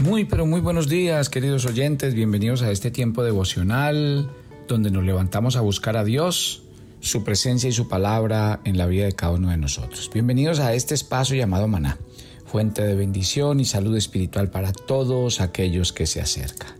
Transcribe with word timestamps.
Muy, 0.00 0.24
pero 0.24 0.46
muy 0.46 0.62
buenos 0.62 0.88
días, 0.88 1.28
queridos 1.28 1.66
oyentes. 1.66 2.14
Bienvenidos 2.14 2.62
a 2.62 2.70
este 2.70 2.90
tiempo 2.90 3.22
devocional 3.22 4.30
donde 4.66 4.90
nos 4.90 5.04
levantamos 5.04 5.56
a 5.56 5.60
buscar 5.60 5.98
a 5.98 6.04
Dios, 6.04 6.62
su 7.00 7.22
presencia 7.22 7.68
y 7.68 7.72
su 7.72 7.86
palabra 7.86 8.60
en 8.64 8.78
la 8.78 8.86
vida 8.86 9.04
de 9.04 9.12
cada 9.12 9.34
uno 9.34 9.50
de 9.50 9.58
nosotros. 9.58 10.10
Bienvenidos 10.10 10.58
a 10.58 10.72
este 10.72 10.94
espacio 10.94 11.36
llamado 11.36 11.68
Maná, 11.68 11.98
fuente 12.46 12.80
de 12.82 12.94
bendición 12.94 13.60
y 13.60 13.66
salud 13.66 13.94
espiritual 13.94 14.50
para 14.50 14.72
todos 14.72 15.42
aquellos 15.42 15.92
que 15.92 16.06
se 16.06 16.22
acercan. 16.22 16.72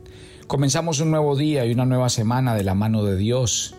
Comenzamos 0.46 1.00
un 1.00 1.11
nuevo 1.11 1.37
día 1.37 1.66
y 1.66 1.73
una 1.73 1.84
nueva 1.84 2.09
semana 2.09 2.55
de 2.55 2.64
la 2.64 2.75
mano 2.75 3.05
de 3.05 3.18
Dios. 3.18 3.75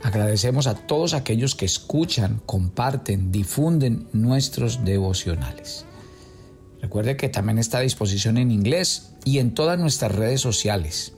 Agradecemos 0.00 0.68
a 0.68 0.74
todos 0.74 1.12
aquellos 1.12 1.56
que 1.56 1.64
escuchan, 1.64 2.40
comparten, 2.46 3.32
difunden 3.32 4.06
nuestros 4.12 4.84
devocionales. 4.84 5.86
Recuerde 6.86 7.16
que 7.16 7.28
también 7.28 7.58
está 7.58 7.78
a 7.78 7.80
disposición 7.80 8.38
en 8.38 8.52
inglés 8.52 9.10
y 9.24 9.40
en 9.40 9.54
todas 9.54 9.76
nuestras 9.76 10.14
redes 10.14 10.40
sociales. 10.40 11.14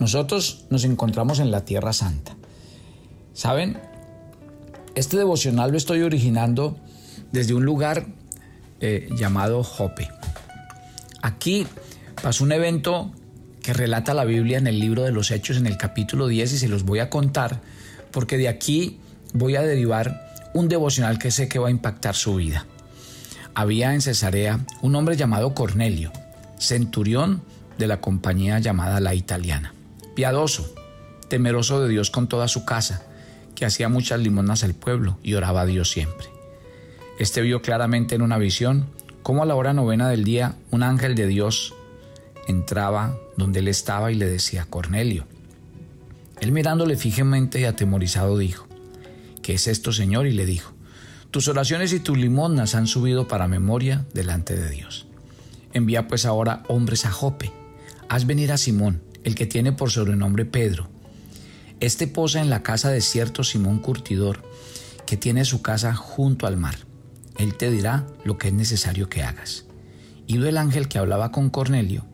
Nosotros 0.00 0.64
nos 0.68 0.82
encontramos 0.82 1.38
en 1.38 1.52
la 1.52 1.64
Tierra 1.64 1.92
Santa. 1.92 2.34
¿Saben? 3.32 3.78
Este 4.96 5.16
devocional 5.16 5.70
lo 5.70 5.76
estoy 5.76 6.02
originando 6.02 6.76
desde 7.30 7.54
un 7.54 7.64
lugar 7.64 8.08
eh, 8.80 9.10
llamado 9.16 9.62
Jope. 9.62 10.08
Aquí 11.22 11.68
pasó 12.20 12.42
un 12.42 12.50
evento 12.50 13.12
que 13.62 13.74
relata 13.74 14.14
la 14.14 14.24
Biblia 14.24 14.58
en 14.58 14.66
el 14.66 14.80
libro 14.80 15.04
de 15.04 15.12
los 15.12 15.30
Hechos 15.30 15.56
en 15.56 15.68
el 15.68 15.76
capítulo 15.76 16.26
10 16.26 16.54
y 16.54 16.58
se 16.58 16.66
los 16.66 16.82
voy 16.82 16.98
a 16.98 17.10
contar 17.10 17.60
porque 18.10 18.38
de 18.38 18.48
aquí 18.48 18.98
voy 19.34 19.54
a 19.54 19.62
derivar 19.62 20.50
un 20.52 20.68
devocional 20.68 21.20
que 21.20 21.30
sé 21.30 21.46
que 21.46 21.60
va 21.60 21.68
a 21.68 21.70
impactar 21.70 22.16
su 22.16 22.34
vida 22.34 22.66
había 23.54 23.94
en 23.94 24.00
Cesarea 24.00 24.60
un 24.80 24.94
hombre 24.94 25.16
llamado 25.16 25.54
Cornelio, 25.54 26.12
centurión 26.58 27.42
de 27.78 27.86
la 27.86 28.00
compañía 28.00 28.58
llamada 28.58 29.00
la 29.00 29.14
italiana, 29.14 29.74
piadoso, 30.14 30.74
temeroso 31.28 31.80
de 31.80 31.88
Dios 31.88 32.10
con 32.10 32.28
toda 32.28 32.48
su 32.48 32.64
casa, 32.64 33.02
que 33.54 33.64
hacía 33.64 33.88
muchas 33.88 34.20
limonas 34.20 34.64
al 34.64 34.74
pueblo 34.74 35.18
y 35.22 35.34
oraba 35.34 35.62
a 35.62 35.66
Dios 35.66 35.90
siempre. 35.90 36.28
Este 37.18 37.42
vio 37.42 37.62
claramente 37.62 38.14
en 38.14 38.22
una 38.22 38.38
visión 38.38 38.86
cómo 39.22 39.42
a 39.42 39.46
la 39.46 39.54
hora 39.54 39.72
novena 39.72 40.08
del 40.08 40.24
día 40.24 40.56
un 40.70 40.82
ángel 40.82 41.14
de 41.14 41.26
Dios 41.26 41.74
entraba 42.48 43.16
donde 43.36 43.60
él 43.60 43.68
estaba 43.68 44.10
y 44.10 44.14
le 44.14 44.26
decía, 44.26 44.66
Cornelio. 44.68 45.26
Él 46.40 46.52
mirándole 46.52 46.96
fijamente 46.96 47.60
y 47.60 47.64
atemorizado 47.64 48.36
dijo, 48.36 48.66
¿qué 49.42 49.54
es 49.54 49.68
esto, 49.68 49.92
Señor? 49.92 50.26
Y 50.26 50.32
le 50.32 50.44
dijo, 50.44 50.71
tus 51.32 51.48
oraciones 51.48 51.94
y 51.94 52.00
tus 52.00 52.18
limonas 52.18 52.74
han 52.74 52.86
subido 52.86 53.26
para 53.26 53.48
memoria 53.48 54.04
delante 54.12 54.54
de 54.54 54.68
Dios. 54.68 55.06
Envía 55.72 56.06
pues 56.06 56.26
ahora 56.26 56.62
hombres 56.68 57.06
a 57.06 57.10
Jope. 57.10 57.50
Haz 58.10 58.26
venir 58.26 58.52
a 58.52 58.58
Simón, 58.58 59.02
el 59.24 59.34
que 59.34 59.46
tiene 59.46 59.72
por 59.72 59.90
sobrenombre 59.90 60.44
Pedro. 60.44 60.90
Este 61.80 62.06
posa 62.06 62.42
en 62.42 62.50
la 62.50 62.62
casa 62.62 62.90
de 62.90 63.00
cierto 63.00 63.44
Simón 63.44 63.78
Curtidor, 63.78 64.42
que 65.06 65.16
tiene 65.16 65.46
su 65.46 65.62
casa 65.62 65.94
junto 65.94 66.46
al 66.46 66.58
mar. 66.58 66.76
Él 67.38 67.54
te 67.54 67.70
dirá 67.70 68.06
lo 68.24 68.36
que 68.36 68.48
es 68.48 68.54
necesario 68.54 69.08
que 69.08 69.22
hagas. 69.22 69.64
Ido 70.26 70.46
el 70.46 70.58
ángel 70.58 70.86
que 70.86 70.98
hablaba 70.98 71.32
con 71.32 71.48
Cornelio, 71.48 72.04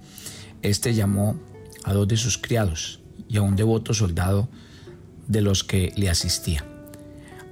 este 0.62 0.94
llamó 0.94 1.36
a 1.82 1.92
dos 1.92 2.06
de 2.06 2.16
sus 2.16 2.38
criados 2.38 3.00
y 3.28 3.38
a 3.38 3.42
un 3.42 3.56
devoto 3.56 3.94
soldado 3.94 4.48
de 5.26 5.40
los 5.40 5.64
que 5.64 5.92
le 5.96 6.08
asistía 6.08 6.64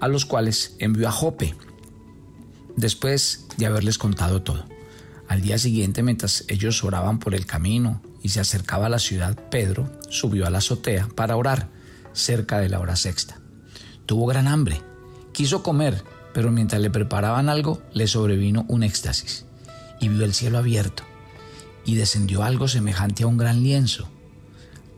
a 0.01 0.09
los 0.09 0.27
cuales 0.27 0.77
envió 0.79 1.09
a 1.09 1.13
Jope, 1.13 1.55
después 2.77 3.47
de 3.57 3.67
haberles 3.67 3.99
contado 3.99 4.43
todo. 4.43 4.65
Al 5.29 5.41
día 5.41 5.59
siguiente, 5.59 6.03
mientras 6.03 6.45
ellos 6.49 6.85
oraban 6.85 7.19
por 7.19 7.35
el 7.35 7.47
camino 7.47 8.01
y 8.23 8.29
se 8.29 8.41
acercaba 8.41 8.87
a 8.87 8.91
la 8.91 8.99
ciudad, 8.99 9.37
Pedro 9.51 9.91
subió 10.09 10.47
a 10.47 10.51
la 10.51 10.59
azotea 10.59 11.09
para 11.15 11.37
orar 11.37 11.69
cerca 12.13 12.59
de 12.59 12.69
la 12.69 12.81
hora 12.81 12.97
sexta. 12.97 13.39
Tuvo 14.07 14.27
gran 14.27 14.47
hambre, 14.47 14.81
quiso 15.33 15.63
comer, 15.63 16.03
pero 16.33 16.53
mientras 16.53 16.81
le 16.81 16.91
preparaban 16.91 17.49
algo, 17.49 17.83
le 17.93 18.07
sobrevino 18.07 18.65
un 18.69 18.83
éxtasis 18.83 19.47
y 20.01 20.09
vio 20.09 20.25
el 20.25 20.35
cielo 20.35 20.59
abierto 20.59 21.03
y 21.85 21.95
descendió 21.95 22.43
algo 22.43 22.69
semejante 22.69 23.23
a 23.23 23.27
un 23.27 23.37
gran 23.37 23.63
lienzo, 23.63 24.09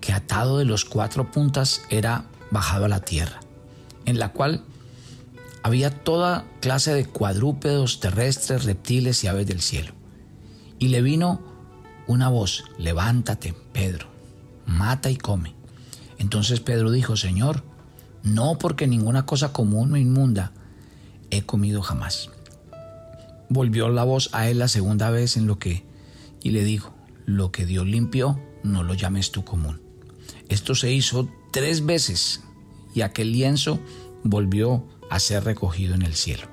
que 0.00 0.12
atado 0.12 0.59
de 0.59 0.65
los 0.65 0.84
cuatro 0.84 1.30
puntas 1.30 1.82
era 1.91 2.25
bajado 2.50 2.86
a 2.86 2.88
la 2.88 3.00
tierra, 3.00 3.41
en 4.06 4.19
la 4.19 4.32
cual 4.32 4.65
había 5.62 5.91
toda 5.91 6.44
clase 6.60 6.94
de 6.94 7.06
cuadrúpedos 7.06 8.00
terrestres, 8.00 8.64
reptiles 8.64 9.22
y 9.24 9.26
aves 9.26 9.46
del 9.46 9.60
cielo. 9.60 9.92
Y 10.78 10.88
le 10.88 11.02
vino 11.02 11.41
una 12.06 12.28
voz, 12.28 12.64
levántate, 12.78 13.54
Pedro, 13.72 14.08
mata 14.66 15.10
y 15.10 15.16
come. 15.16 15.54
Entonces 16.18 16.60
Pedro 16.60 16.91
dijo, 16.91 17.16
Señor, 17.16 17.64
no 18.22 18.58
porque 18.58 18.86
ninguna 18.86 19.26
cosa 19.26 19.52
común 19.52 19.92
o 19.92 19.97
inmunda 19.97 20.52
he 21.30 21.42
comido 21.42 21.82
jamás. 21.82 22.30
Volvió 23.48 23.88
la 23.88 24.04
voz 24.04 24.30
a 24.32 24.48
él 24.48 24.58
la 24.58 24.68
segunda 24.68 25.10
vez 25.10 25.36
en 25.36 25.47
lo 25.47 25.58
que, 25.58 25.84
y 26.42 26.50
le 26.50 26.64
dijo, 26.64 26.94
lo 27.26 27.52
que 27.52 27.66
Dios 27.66 27.86
limpió, 27.86 28.41
no 28.62 28.82
lo 28.82 28.94
llames 28.94 29.30
tú 29.32 29.44
común. 29.44 29.80
Esto 30.48 30.74
se 30.74 30.92
hizo 30.92 31.28
tres 31.52 31.84
veces 31.84 32.42
y 32.94 33.02
aquel 33.02 33.32
lienzo 33.32 33.80
volvió 34.24 34.84
a 35.10 35.20
ser 35.20 35.44
recogido 35.44 35.94
en 35.94 36.02
el 36.02 36.14
cielo. 36.14 36.46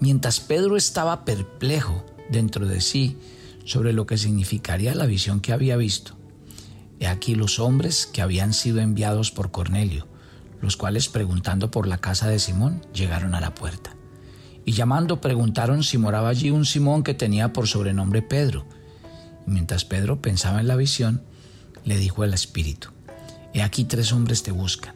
Mientras 0.00 0.40
Pedro 0.40 0.76
estaba 0.76 1.24
perplejo 1.24 2.04
dentro 2.30 2.66
de 2.66 2.80
sí 2.80 3.18
sobre 3.64 3.92
lo 3.92 4.06
que 4.06 4.18
significaría 4.18 4.94
la 4.94 5.06
visión 5.06 5.40
que 5.40 5.52
había 5.52 5.76
visto, 5.76 6.16
he 7.00 7.06
aquí 7.06 7.34
los 7.34 7.58
hombres 7.58 8.06
que 8.06 8.22
habían 8.22 8.52
sido 8.52 8.80
enviados 8.80 9.30
por 9.30 9.50
Cornelio, 9.50 10.06
los 10.60 10.76
cuales 10.76 11.08
preguntando 11.08 11.70
por 11.70 11.86
la 11.86 11.98
casa 11.98 12.28
de 12.28 12.38
Simón 12.38 12.82
llegaron 12.92 13.34
a 13.34 13.40
la 13.40 13.54
puerta. 13.54 13.94
Y 14.64 14.72
llamando 14.72 15.20
preguntaron 15.20 15.82
si 15.82 15.98
moraba 15.98 16.28
allí 16.28 16.50
un 16.50 16.64
Simón 16.64 17.02
que 17.02 17.14
tenía 17.14 17.52
por 17.52 17.68
sobrenombre 17.68 18.22
Pedro. 18.22 18.66
Y 19.46 19.50
mientras 19.50 19.84
Pedro 19.84 20.20
pensaba 20.20 20.60
en 20.60 20.68
la 20.68 20.76
visión, 20.76 21.22
le 21.84 21.96
dijo 21.96 22.24
el 22.24 22.34
Espíritu, 22.34 22.90
He 23.54 23.62
aquí 23.62 23.84
tres 23.84 24.12
hombres 24.12 24.42
te 24.42 24.52
buscan, 24.52 24.94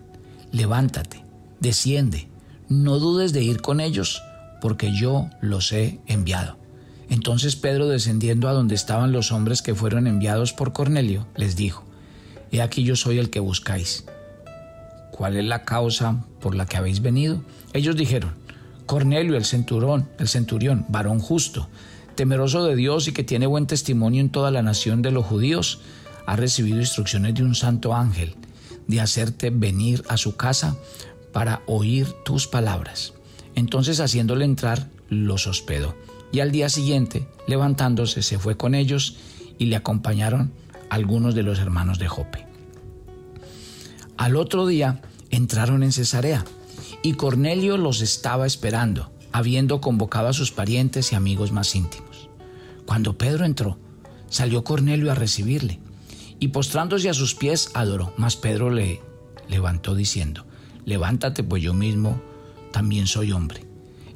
levántate, 0.51 1.25
desciende, 1.61 2.29
no 2.73 2.99
dudes 2.99 3.33
de 3.33 3.43
ir 3.43 3.61
con 3.61 3.81
ellos, 3.81 4.23
porque 4.61 4.93
yo 4.93 5.29
los 5.41 5.73
he 5.73 6.01
enviado. 6.07 6.57
Entonces 7.09 7.57
Pedro, 7.57 7.89
descendiendo 7.89 8.49
a 8.49 8.53
donde 8.53 8.75
estaban 8.75 9.13
los 9.13 9.33
hombres 9.33 9.61
que 9.61 9.75
fueron 9.75 10.07
enviados 10.07 10.53
por 10.53 10.73
Cornelio, 10.73 11.27
les 11.37 11.57
dijo, 11.57 11.85
He 12.51 12.63
aquí 12.63 12.85
yo 12.85 12.97
soy 12.97 13.19
el 13.19 13.31
que 13.31 13.41
buscáis. 13.41 14.05
¿Cuál 15.11 15.37
es 15.37 15.45
la 15.45 15.65
causa 15.65 16.25
por 16.41 16.55
la 16.55 16.67
que 16.67 16.77
habéis 16.77 17.03
venido? 17.03 17.43
Ellos 17.75 17.97
dijeron, 17.97 18.33
Cornelio, 18.87 19.37
el 19.37 19.45
centurión, 19.45 20.09
el 20.19 20.29
centurión, 20.29 20.87
varón 20.89 21.19
justo, 21.19 21.69
temeroso 22.15 22.65
de 22.65 22.77
Dios 22.77 23.09
y 23.09 23.13
que 23.13 23.25
tiene 23.25 23.47
buen 23.47 23.67
testimonio 23.67 24.21
en 24.21 24.31
toda 24.31 24.51
la 24.51 24.63
nación 24.63 25.03
de 25.03 25.11
los 25.11 25.27
judíos, 25.27 25.81
ha 26.27 26.37
recibido 26.37 26.79
instrucciones 26.79 27.35
de 27.35 27.43
un 27.43 27.55
santo 27.55 27.95
ángel 27.95 28.37
de 28.87 29.01
hacerte 29.01 29.51
venir 29.51 30.03
a 30.09 30.17
su 30.17 30.37
casa 30.37 30.77
para 31.33 31.63
oír 31.67 32.13
tus 32.25 32.47
palabras. 32.47 33.15
Entonces 33.55 34.01
haciéndole 34.01 34.45
entrar, 34.45 34.89
los 35.09 35.47
hospedó. 35.47 35.95
Y 36.33 36.41
al 36.41 36.51
día 36.51 36.69
siguiente, 36.69 37.27
levantándose, 37.47 38.23
se 38.23 38.39
fue 38.39 38.57
con 38.57 38.75
ellos 38.75 39.17
y 39.59 39.67
le 39.67 39.77
acompañaron 39.77 40.53
algunos 40.89 41.35
de 41.35 41.43
los 41.43 41.59
hermanos 41.59 41.99
de 41.99 42.09
Jope. 42.09 42.47
Al 44.17 44.37
otro 44.37 44.67
día 44.67 45.03
entraron 45.31 45.83
en 45.83 45.93
Cesarea 45.93 46.45
y 47.03 47.15
Cornelio 47.15 47.77
los 47.77 48.01
estaba 48.01 48.47
esperando, 48.47 49.11
habiendo 49.33 49.81
convocado 49.81 50.29
a 50.29 50.33
sus 50.33 50.53
parientes 50.53 51.13
y 51.13 51.17
amigos 51.17 51.53
más 51.53 51.75
íntimos. 51.75 52.29
Cuando 52.87 53.17
Pedro 53.17 53.45
entró, 53.45 53.79
salió 54.29 54.65
Cornelio 54.65 55.11
a 55.11 55.15
recibirle 55.15 55.81
y 56.39 56.49
postrándose 56.49 57.09
a 57.09 57.15
sus 57.15 57.35
pies 57.35 57.71
adoró, 57.75 58.13
mas 58.17 58.37
Pedro 58.37 58.71
le 58.71 59.01
levantó 59.49 59.95
diciendo, 59.95 60.45
levántate, 60.85 61.43
pues 61.43 61.63
yo 61.63 61.75
mismo 61.75 62.21
también 62.73 63.07
soy 63.07 63.33
hombre. 63.33 63.65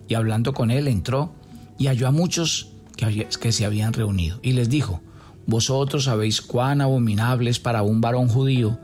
Y 0.09 0.15
hablando 0.15 0.53
con 0.53 0.71
él 0.71 0.89
entró 0.89 1.33
y 1.79 1.87
halló 1.87 2.09
a 2.09 2.13
muchos 2.13 2.71
que, 2.97 3.53
se 3.53 3.65
habían 3.67 3.93
reunido 3.93 4.39
y 4.43 4.53
les 4.53 4.69
dijo, 4.69 5.01
vosotros 5.47 6.05
sabéis 6.05 6.41
cuán 6.41 6.81
abominable 6.81 7.51
es 7.51 7.59
para 7.59 7.83
un 7.83 8.01
varón 8.01 8.29
judío 8.29 8.79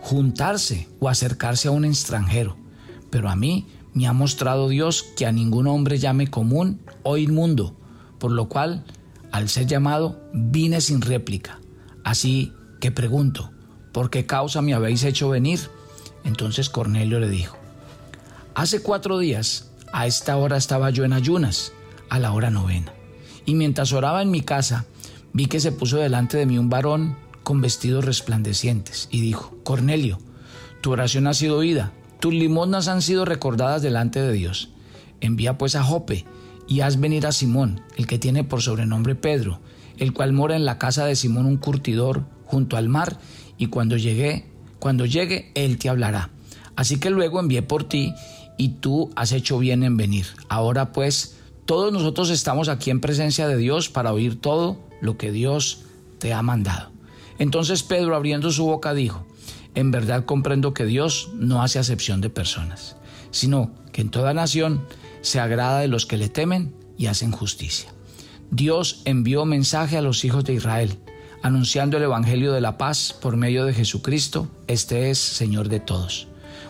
juntarse 0.00 0.88
o 1.00 1.08
acercarse 1.08 1.68
a 1.68 1.72
un 1.72 1.84
extranjero, 1.84 2.56
pero 3.10 3.28
a 3.28 3.36
mí 3.36 3.66
me 3.94 4.06
ha 4.06 4.12
mostrado 4.12 4.68
Dios 4.68 5.04
que 5.16 5.26
a 5.26 5.32
ningún 5.32 5.66
hombre 5.66 5.98
llame 5.98 6.28
común 6.28 6.80
o 7.02 7.16
inmundo, 7.16 7.76
por 8.18 8.30
lo 8.30 8.48
cual, 8.48 8.84
al 9.32 9.48
ser 9.48 9.66
llamado, 9.66 10.20
vine 10.32 10.80
sin 10.80 11.00
réplica. 11.00 11.58
Así 12.04 12.52
que 12.80 12.90
pregunto, 12.90 13.50
¿por 13.92 14.10
qué 14.10 14.26
causa 14.26 14.62
me 14.62 14.74
habéis 14.74 15.04
hecho 15.04 15.28
venir? 15.30 15.60
Entonces 16.28 16.68
Cornelio 16.68 17.20
le 17.20 17.30
dijo, 17.30 17.56
hace 18.54 18.82
cuatro 18.82 19.18
días, 19.18 19.70
a 19.94 20.06
esta 20.06 20.36
hora 20.36 20.58
estaba 20.58 20.90
yo 20.90 21.04
en 21.04 21.14
ayunas, 21.14 21.72
a 22.10 22.18
la 22.18 22.32
hora 22.32 22.50
novena, 22.50 22.92
y 23.46 23.54
mientras 23.54 23.94
oraba 23.94 24.20
en 24.20 24.30
mi 24.30 24.42
casa, 24.42 24.84
vi 25.32 25.46
que 25.46 25.58
se 25.58 25.72
puso 25.72 25.96
delante 25.96 26.36
de 26.36 26.44
mí 26.44 26.58
un 26.58 26.68
varón 26.68 27.16
con 27.44 27.62
vestidos 27.62 28.04
resplandecientes 28.04 29.08
y 29.10 29.22
dijo, 29.22 29.56
Cornelio, 29.64 30.18
tu 30.82 30.92
oración 30.92 31.26
ha 31.28 31.32
sido 31.32 31.56
oída, 31.56 31.94
tus 32.20 32.34
limosnas 32.34 32.88
han 32.88 33.00
sido 33.00 33.24
recordadas 33.24 33.80
delante 33.80 34.20
de 34.20 34.32
Dios. 34.34 34.68
Envía 35.22 35.56
pues 35.56 35.76
a 35.76 35.82
Jope 35.82 36.26
y 36.66 36.82
haz 36.82 37.00
venir 37.00 37.26
a 37.26 37.32
Simón, 37.32 37.80
el 37.96 38.06
que 38.06 38.18
tiene 38.18 38.44
por 38.44 38.60
sobrenombre 38.60 39.14
Pedro, 39.14 39.60
el 39.96 40.12
cual 40.12 40.34
mora 40.34 40.56
en 40.56 40.66
la 40.66 40.76
casa 40.76 41.06
de 41.06 41.16
Simón 41.16 41.46
un 41.46 41.56
curtidor 41.56 42.26
junto 42.44 42.76
al 42.76 42.90
mar, 42.90 43.18
y 43.56 43.68
cuando 43.68 43.96
llegue, 43.96 44.44
cuando 44.78 45.06
llegue, 45.06 45.50
él 45.54 45.78
te 45.78 45.88
hablará. 45.88 46.30
Así 46.76 47.00
que 47.00 47.10
luego 47.10 47.40
envié 47.40 47.62
por 47.62 47.84
ti, 47.84 48.14
y 48.58 48.70
tú 48.80 49.10
has 49.16 49.32
hecho 49.32 49.58
bien 49.58 49.82
en 49.82 49.96
venir. 49.96 50.26
Ahora 50.50 50.92
pues, 50.92 51.36
todos 51.64 51.90
nosotros 51.92 52.28
estamos 52.28 52.68
aquí 52.68 52.90
en 52.90 53.00
presencia 53.00 53.48
de 53.48 53.56
Dios 53.56 53.88
para 53.88 54.12
oír 54.12 54.38
todo 54.38 54.78
lo 55.00 55.16
que 55.16 55.32
Dios 55.32 55.84
te 56.18 56.34
ha 56.34 56.42
mandado. 56.42 56.90
Entonces 57.38 57.82
Pedro, 57.82 58.16
abriendo 58.16 58.50
su 58.50 58.66
boca, 58.66 58.92
dijo, 58.92 59.24
en 59.74 59.92
verdad 59.92 60.26
comprendo 60.26 60.74
que 60.74 60.84
Dios 60.84 61.30
no 61.34 61.62
hace 61.62 61.78
acepción 61.78 62.20
de 62.20 62.30
personas, 62.30 62.96
sino 63.30 63.70
que 63.92 64.02
en 64.02 64.10
toda 64.10 64.34
nación 64.34 64.84
se 65.20 65.38
agrada 65.38 65.80
de 65.80 65.88
los 65.88 66.04
que 66.04 66.18
le 66.18 66.28
temen 66.28 66.74
y 66.98 67.06
hacen 67.06 67.30
justicia. 67.30 67.90
Dios 68.50 69.02
envió 69.04 69.44
mensaje 69.44 69.96
a 69.96 70.02
los 70.02 70.24
hijos 70.24 70.42
de 70.44 70.54
Israel, 70.54 70.98
anunciando 71.48 71.96
el 71.96 72.02
Evangelio 72.02 72.52
de 72.52 72.60
la 72.60 72.76
paz 72.76 73.16
por 73.18 73.38
medio 73.38 73.64
de 73.64 73.72
Jesucristo, 73.72 74.48
este 74.66 75.08
es 75.08 75.18
Señor 75.18 75.70
de 75.70 75.80
todos. 75.80 76.28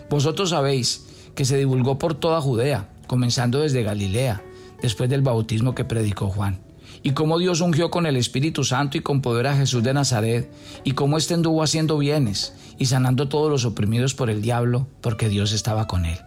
Vosotros 0.08 0.50
sabéis 0.50 1.04
que 1.34 1.44
se 1.44 1.58
divulgó 1.58 1.98
por 1.98 2.14
toda 2.14 2.40
Judea, 2.40 2.88
comenzando 3.08 3.58
desde 3.58 3.82
Galilea, 3.82 4.40
después 4.80 5.10
del 5.10 5.22
bautismo 5.22 5.74
que 5.74 5.84
predicó 5.84 6.28
Juan, 6.28 6.60
y 7.02 7.10
cómo 7.10 7.40
Dios 7.40 7.60
ungió 7.60 7.90
con 7.90 8.06
el 8.06 8.16
Espíritu 8.16 8.62
Santo 8.62 8.96
y 8.96 9.00
con 9.00 9.20
poder 9.20 9.48
a 9.48 9.56
Jesús 9.56 9.82
de 9.82 9.94
Nazaret, 9.94 10.48
y 10.84 10.92
cómo 10.92 11.18
éste 11.18 11.34
anduvo 11.34 11.64
haciendo 11.64 11.98
bienes 11.98 12.54
y 12.78 12.86
sanando 12.86 13.28
todos 13.28 13.50
los 13.50 13.64
oprimidos 13.64 14.14
por 14.14 14.30
el 14.30 14.42
diablo, 14.42 14.86
porque 15.00 15.28
Dios 15.28 15.50
estaba 15.50 15.88
con 15.88 16.06
él. 16.06 16.18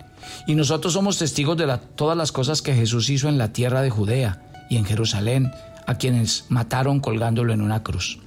Y 0.46 0.56
nosotros 0.56 0.92
somos 0.92 1.18
testigos 1.18 1.56
de 1.56 1.74
todas 1.96 2.18
las 2.18 2.34
cosas 2.34 2.62
que 2.62 2.76
Jesús 2.76 3.10
hizo 3.10 3.30
en 3.30 3.38
la 3.38 3.54
tierra 3.54 3.82
de 3.82 3.90
Judea 3.90 4.44
y 4.70 4.76
en 4.76 4.84
Jerusalén, 4.84 5.54
a 5.88 5.98
quienes 5.98 6.46
mataron 6.50 7.00
colgándolo 7.00 7.54
en 7.54 7.62
una 7.62 7.82
cruz. 7.82 8.20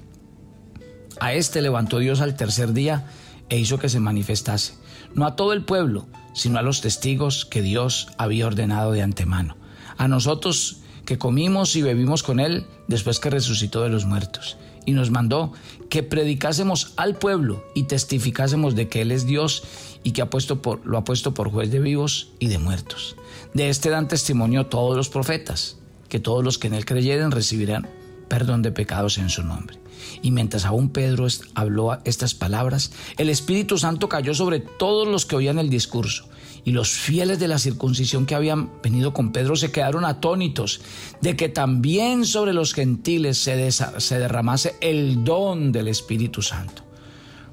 A 1.20 1.32
este 1.32 1.62
levantó 1.62 1.99
Dios 1.99 2.20
al 2.20 2.37
tercer 2.37 2.72
día 2.72 3.06
e 3.49 3.58
hizo 3.58 3.78
que 3.78 3.88
se 3.88 4.00
manifestase, 4.00 4.75
no 5.14 5.26
a 5.26 5.37
todo 5.37 5.52
el 5.52 5.64
pueblo, 5.64 6.06
sino 6.34 6.58
a 6.58 6.62
los 6.62 6.81
testigos 6.81 7.44
que 7.44 7.62
Dios 7.62 8.08
había 8.19 8.46
ordenado 8.46 8.93
de 8.93 9.02
antemano, 9.02 9.56
a 9.96 10.08
nosotros 10.08 10.78
que 11.05 11.19
comimos 11.19 11.76
y 11.76 11.82
bebimos 11.82 12.22
con 12.22 12.40
Él 12.40 12.66
después 12.88 13.20
que 13.20 13.31
resucitó 13.31 13.82
de 13.82 13.90
los 13.90 14.06
muertos, 14.06 14.56
y 14.87 14.93
nos 14.93 15.11
mandó 15.11 15.52
que 15.88 16.02
predicásemos 16.02 16.93
al 16.96 17.16
pueblo 17.16 17.64
y 17.75 17.84
testificásemos 17.84 18.75
de 18.75 18.88
que 18.88 19.02
Él 19.02 19.12
es 19.12 19.26
Dios 19.26 19.62
y 20.02 20.12
que 20.12 20.22
ha 20.22 20.31
puesto 20.31 20.62
por, 20.62 20.84
lo 20.87 20.99
ha 20.99 21.05
puesto 21.05 21.34
por 21.34 21.50
juez 21.50 21.70
de 21.70 21.81
vivos 21.81 22.28
y 22.38 22.49
de 22.49 22.58
muertos. 22.58 23.16
De 23.55 23.69
este 23.69 23.90
dan 23.90 24.08
testimonio 24.08 24.66
todos 24.66 24.96
los 24.96 25.08
profetas, 25.08 25.76
que 26.08 26.20
todos 26.20 26.43
los 26.43 26.58
que 26.58 26.66
en 26.66 26.75
Él 26.75 26.84
creyeren 26.84 27.31
recibirán 27.31 27.88
perdón 28.34 28.62
de 28.62 28.72
pecados 28.72 29.19
en 29.19 29.31
su 29.31 29.44
nombre. 29.44 29.78
Y 30.20 30.32
mientras 30.32 30.64
aún 30.64 30.88
Pedro 30.88 31.28
habló 31.54 32.00
estas 32.04 32.34
palabras, 32.34 32.90
el 33.16 33.31
Espíritu 33.31 33.78
Santo 33.78 34.08
cayó 34.08 34.34
sobre 34.34 34.58
todos 34.58 35.06
los 35.06 35.25
que 35.25 35.36
oían 35.36 35.60
el 35.60 35.70
discurso. 35.70 36.28
Y 36.64 36.72
los 36.72 36.90
fieles 36.90 37.38
de 37.38 37.46
la 37.46 37.60
circuncisión 37.60 38.26
que 38.26 38.34
habían 38.34 38.70
venido 38.82 39.14
con 39.14 39.31
Pedro 39.31 39.54
se 39.54 39.70
quedaron 39.70 40.04
atónitos 40.04 40.81
de 41.20 41.36
que 41.36 41.48
también 41.48 42.25
sobre 42.25 42.54
los 42.54 42.75
gentiles 42.75 43.38
se, 43.38 43.70
se 43.70 44.19
derramase 44.19 44.75
el 44.80 45.22
don 45.22 45.70
del 45.70 45.87
Espíritu 45.87 46.42
Santo. 46.42 46.82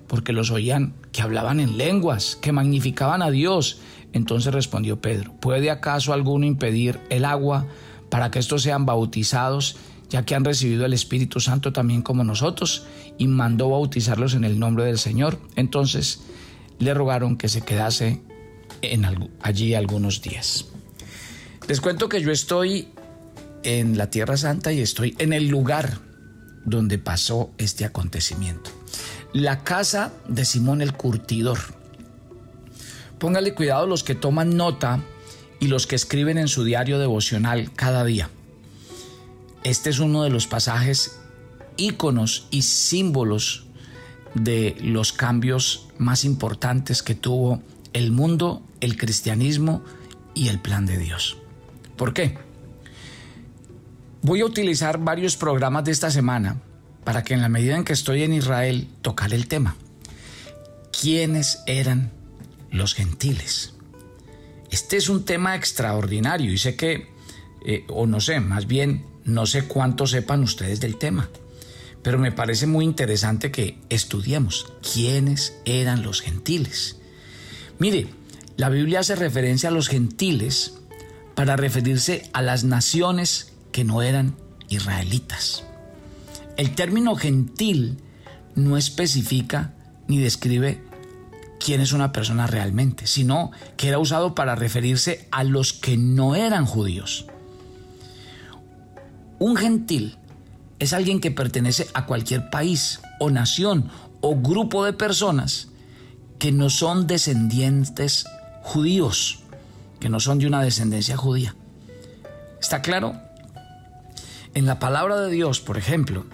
Porque 0.07 0.34
los 0.34 0.50
oían 0.50 0.95
que 1.12 1.22
hablaban 1.22 1.60
en 1.60 1.77
lenguas, 1.77 2.39
que 2.42 2.54
magnificaban 2.54 3.22
a 3.22 3.30
Dios. 3.30 3.81
Entonces 4.13 4.51
respondió 4.51 5.00
Pedro, 5.00 5.31
¿puede 5.39 5.69
acaso 5.69 6.12
alguno 6.12 6.48
impedir 6.48 7.00
el 7.12 7.24
agua 7.24 7.68
para 8.10 8.31
que 8.31 8.39
estos 8.39 8.63
sean 8.63 8.88
bautizados 8.88 9.77
ya 10.12 10.25
que 10.25 10.36
han 10.36 10.44
recibido 10.44 10.86
el 10.86 10.94
Espíritu 10.94 11.40
Santo 11.40 11.72
también 11.72 12.02
como 12.02 12.25
nosotros, 12.25 12.84
y 13.18 13.28
mandó 13.28 13.69
bautizarlos 13.69 14.34
en 14.34 14.44
el 14.44 14.60
nombre 14.60 14.84
del 14.84 15.00
Señor. 15.00 15.40
Entonces 15.56 16.19
le 16.80 16.94
rogaron 16.94 17.38
que 17.38 17.48
se 17.48 17.62
quedase 17.62 18.22
en 18.81 19.06
allí 19.42 19.74
algunos 19.74 20.22
días. 20.22 20.66
Les 21.68 21.80
cuento 21.80 22.10
que 22.10 22.22
yo 22.22 22.31
estoy 22.31 22.90
en 23.63 23.98
la 23.98 24.10
Tierra 24.10 24.36
Santa 24.36 24.74
y 24.74 24.81
estoy 24.81 25.16
en 25.18 25.31
el 25.31 25.48
lugar 25.48 26.00
donde 26.66 26.98
pasó 26.98 27.52
este 27.58 27.86
acontecimiento. 27.86 28.69
La 29.31 29.63
casa 29.63 30.12
de 30.28 30.44
Simón 30.44 30.81
el 30.81 30.94
Curtidor. 30.94 31.60
Póngale 33.18 33.54
cuidado 33.54 33.88
los 33.88 34.04
que 34.04 34.16
toman 34.16 34.58
nota 34.58 35.00
y 35.62 35.68
los 35.68 35.88
que 35.88 35.96
escriben 35.96 36.38
en 36.38 36.50
su 36.50 36.66
diario 36.66 37.00
devocional 37.00 37.72
cada 37.74 38.04
día. 38.04 38.30
Este 39.63 39.90
es 39.90 40.00
uno 40.00 40.24
de 40.24 40.30
los 40.30 40.48
pasajes 40.48 41.19
íconos 41.78 42.48
y 42.52 42.63
símbolos 42.63 43.66
de 44.34 44.75
los 44.81 45.13
cambios 45.13 45.90
más 45.98 46.24
importantes 46.24 47.04
que 47.04 47.16
tuvo 47.16 47.62
el 47.94 48.12
mundo, 48.12 48.63
el 48.80 48.98
cristianismo 48.98 49.84
y 50.34 50.48
el 50.48 50.60
plan 50.60 50.86
de 50.86 50.98
Dios. 50.98 51.38
¿Por 51.96 52.13
qué? 52.13 52.38
Voy 54.22 54.42
a 54.42 54.46
utilizar 54.46 55.00
varios 55.00 55.36
programas 55.36 55.84
de 55.84 55.92
esta 55.92 56.12
semana 56.12 56.62
para 57.04 57.24
que 57.24 57.34
en 57.34 57.42
la 57.42 57.50
medida 57.50 57.75
en 57.75 57.84
que 57.84 57.94
estoy 57.94 58.24
en 58.24 58.34
Israel 58.34 58.88
tocar 59.02 59.34
el 59.34 59.48
tema. 59.48 59.75
¿Quiénes 61.00 61.63
eran 61.66 62.12
los 62.69 62.94
gentiles? 62.94 63.74
Este 64.69 64.98
es 64.98 65.10
un 65.10 65.25
tema 65.25 65.56
extraordinario 65.56 66.52
y 66.52 66.58
sé 66.58 66.75
que, 66.75 67.10
eh, 67.66 67.86
o 67.90 68.06
no 68.08 68.22
sé, 68.22 68.40
más 68.40 68.68
bien 68.68 69.11
no 69.24 69.46
sé 69.46 69.64
cuánto 69.64 70.08
sepan 70.08 70.44
ustedes 70.44 70.80
del 70.80 70.98
tema, 70.98 71.30
pero 72.04 72.18
me 72.18 72.32
parece 72.32 72.68
muy 72.68 72.86
interesante 72.86 73.52
que 73.52 73.78
estudiemos 73.90 74.72
quiénes 74.94 75.56
eran 75.66 76.04
los 76.04 76.22
gentiles. 76.22 76.98
Mire, 77.80 78.08
la 78.58 78.70
Biblia 78.70 79.00
hace 79.00 79.16
referencia 79.16 79.70
a 79.70 79.72
los 79.72 79.88
gentiles 79.88 80.74
para 81.36 81.56
referirse 81.56 82.30
a 82.34 82.42
las 82.42 82.64
naciones 82.64 83.54
que 83.72 83.84
no 83.84 84.02
eran 84.02 84.36
israelitas. 84.70 85.64
El 86.58 86.76
término 86.76 87.16
gentil 87.16 87.98
no 88.56 88.78
especifica 88.78 89.74
ni 90.08 90.20
describe 90.20 90.84
quién 91.60 91.82
es 91.82 91.94
una 91.94 92.12
persona 92.12 92.48
realmente, 92.48 93.08
sino 93.08 93.51
que 93.78 93.88
era 93.88 94.00
usado 94.00 94.36
para 94.36 94.56
referirse 94.56 95.28
a 95.32 95.44
los 95.44 95.74
que 95.74 95.98
no 95.98 96.36
eran 96.36 96.66
judíos. 96.66 97.28
Un 99.41 99.57
gentil 99.57 100.19
es 100.77 100.93
alguien 100.93 101.19
que 101.19 101.31
pertenece 101.31 101.88
a 101.95 102.05
cualquier 102.05 102.51
país 102.51 103.01
o 103.19 103.31
nación 103.31 103.89
o 104.21 104.36
grupo 104.36 104.86
de 104.86 104.93
personas 104.93 105.69
que 106.38 106.51
no 106.51 106.69
son 106.69 107.07
descendientes 107.07 108.25
judíos, 108.62 109.39
que 110.00 110.10
no 110.10 110.19
son 110.19 110.38
de 110.38 110.45
una 110.45 110.62
descendencia 110.62 111.17
judía. 111.17 111.55
¿Está 112.62 112.83
claro? 112.83 113.19
En 114.53 114.67
la 114.67 114.77
palabra 114.77 115.19
de 115.19 115.31
Dios, 115.31 115.60
por 115.60 115.79
ejemplo, 115.79 116.27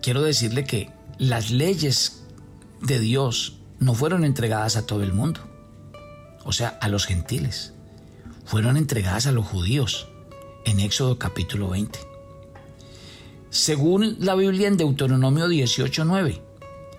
quiero 0.00 0.22
decirle 0.22 0.64
que 0.64 0.90
las 1.18 1.50
leyes 1.50 2.22
de 2.80 2.98
Dios 2.98 3.58
no 3.80 3.92
fueron 3.92 4.24
entregadas 4.24 4.76
a 4.76 4.86
todo 4.86 5.02
el 5.02 5.12
mundo, 5.12 5.42
o 6.42 6.52
sea, 6.52 6.68
a 6.80 6.88
los 6.88 7.04
gentiles, 7.04 7.74
fueron 8.46 8.78
entregadas 8.78 9.26
a 9.26 9.32
los 9.32 9.44
judíos 9.44 10.08
en 10.64 10.80
Éxodo 10.80 11.18
capítulo 11.18 11.70
20. 11.70 11.98
Según 13.50 14.16
la 14.20 14.34
Biblia 14.34 14.68
en 14.68 14.76
Deuteronomio 14.76 15.48
18:9, 15.48 16.40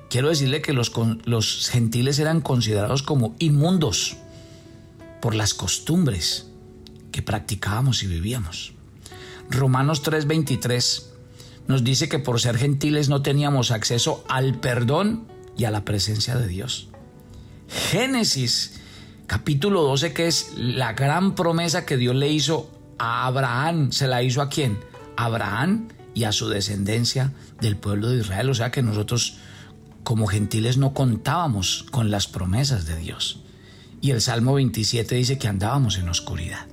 quiero 0.09 0.29
decirle 0.29 0.61
que 0.61 0.73
los, 0.73 0.91
los 1.25 1.69
gentiles 1.69 2.19
eran 2.19 2.41
considerados 2.41 3.03
como 3.03 3.35
inmundos 3.39 4.17
por 5.21 5.35
las 5.35 5.53
costumbres 5.53 6.47
que 7.11 7.21
practicábamos 7.21 8.03
y 8.03 8.07
vivíamos. 8.07 8.73
Romanos 9.49 10.03
3:23 10.03 11.03
nos 11.67 11.83
dice 11.83 12.09
que 12.09 12.19
por 12.19 12.41
ser 12.41 12.57
gentiles 12.57 13.09
no 13.09 13.21
teníamos 13.21 13.71
acceso 13.71 14.23
al 14.27 14.59
perdón 14.59 15.27
y 15.57 15.65
a 15.65 15.71
la 15.71 15.85
presencia 15.85 16.35
de 16.35 16.47
Dios. 16.47 16.89
Génesis 17.69 18.79
capítulo 19.27 19.81
12, 19.83 20.13
que 20.13 20.27
es 20.27 20.53
la 20.57 20.93
gran 20.93 21.35
promesa 21.35 21.85
que 21.85 21.97
Dios 21.97 22.15
le 22.15 22.29
hizo 22.29 22.69
a 22.97 23.27
Abraham. 23.27 23.91
¿Se 23.91 24.07
la 24.07 24.23
hizo 24.23 24.41
a 24.41 24.49
quién? 24.49 24.79
A 25.15 25.25
Abraham 25.25 25.87
y 26.13 26.23
a 26.25 26.31
su 26.31 26.49
descendencia 26.49 27.31
del 27.59 27.77
pueblo 27.77 28.09
de 28.09 28.19
Israel. 28.19 28.49
O 28.49 28.53
sea 28.53 28.71
que 28.71 28.81
nosotros 28.81 29.37
como 30.03 30.27
gentiles 30.27 30.77
no 30.77 30.93
contábamos 30.93 31.85
con 31.91 32.11
las 32.11 32.27
promesas 32.27 32.85
de 32.85 32.97
Dios. 32.97 33.39
Y 34.01 34.11
el 34.11 34.21
Salmo 34.21 34.55
27 34.55 35.15
dice 35.15 35.37
que 35.37 35.47
andábamos 35.47 35.97
en 35.97 36.09
oscuridad. 36.09 36.67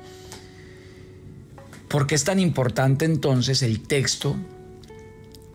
¿Por 1.89 2.07
qué 2.07 2.15
es 2.15 2.25
tan 2.25 2.41
importante 2.41 3.05
entonces 3.05 3.62
el 3.62 3.81
texto 3.81 4.37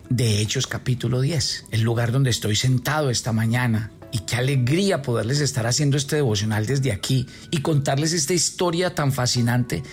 de 0.09 0.41
Hechos 0.41 0.67
capítulo 0.67 1.21
10, 1.21 1.65
el 1.71 1.81
lugar 1.81 2.11
donde 2.11 2.29
estoy 2.29 2.55
sentado 2.55 3.09
esta 3.09 3.33
mañana? 3.33 3.91
Y 4.11 4.19
qué 4.19 4.37
alegría 4.37 5.01
poderles 5.01 5.41
estar 5.41 5.67
haciendo 5.67 5.97
este 5.97 6.17
devocional 6.17 6.65
desde 6.65 6.93
aquí 6.93 7.27
y 7.51 7.57
contarles 7.57 8.13
esta 8.13 8.33
historia 8.33 8.95
tan 8.95 9.11
fascinante 9.11 9.83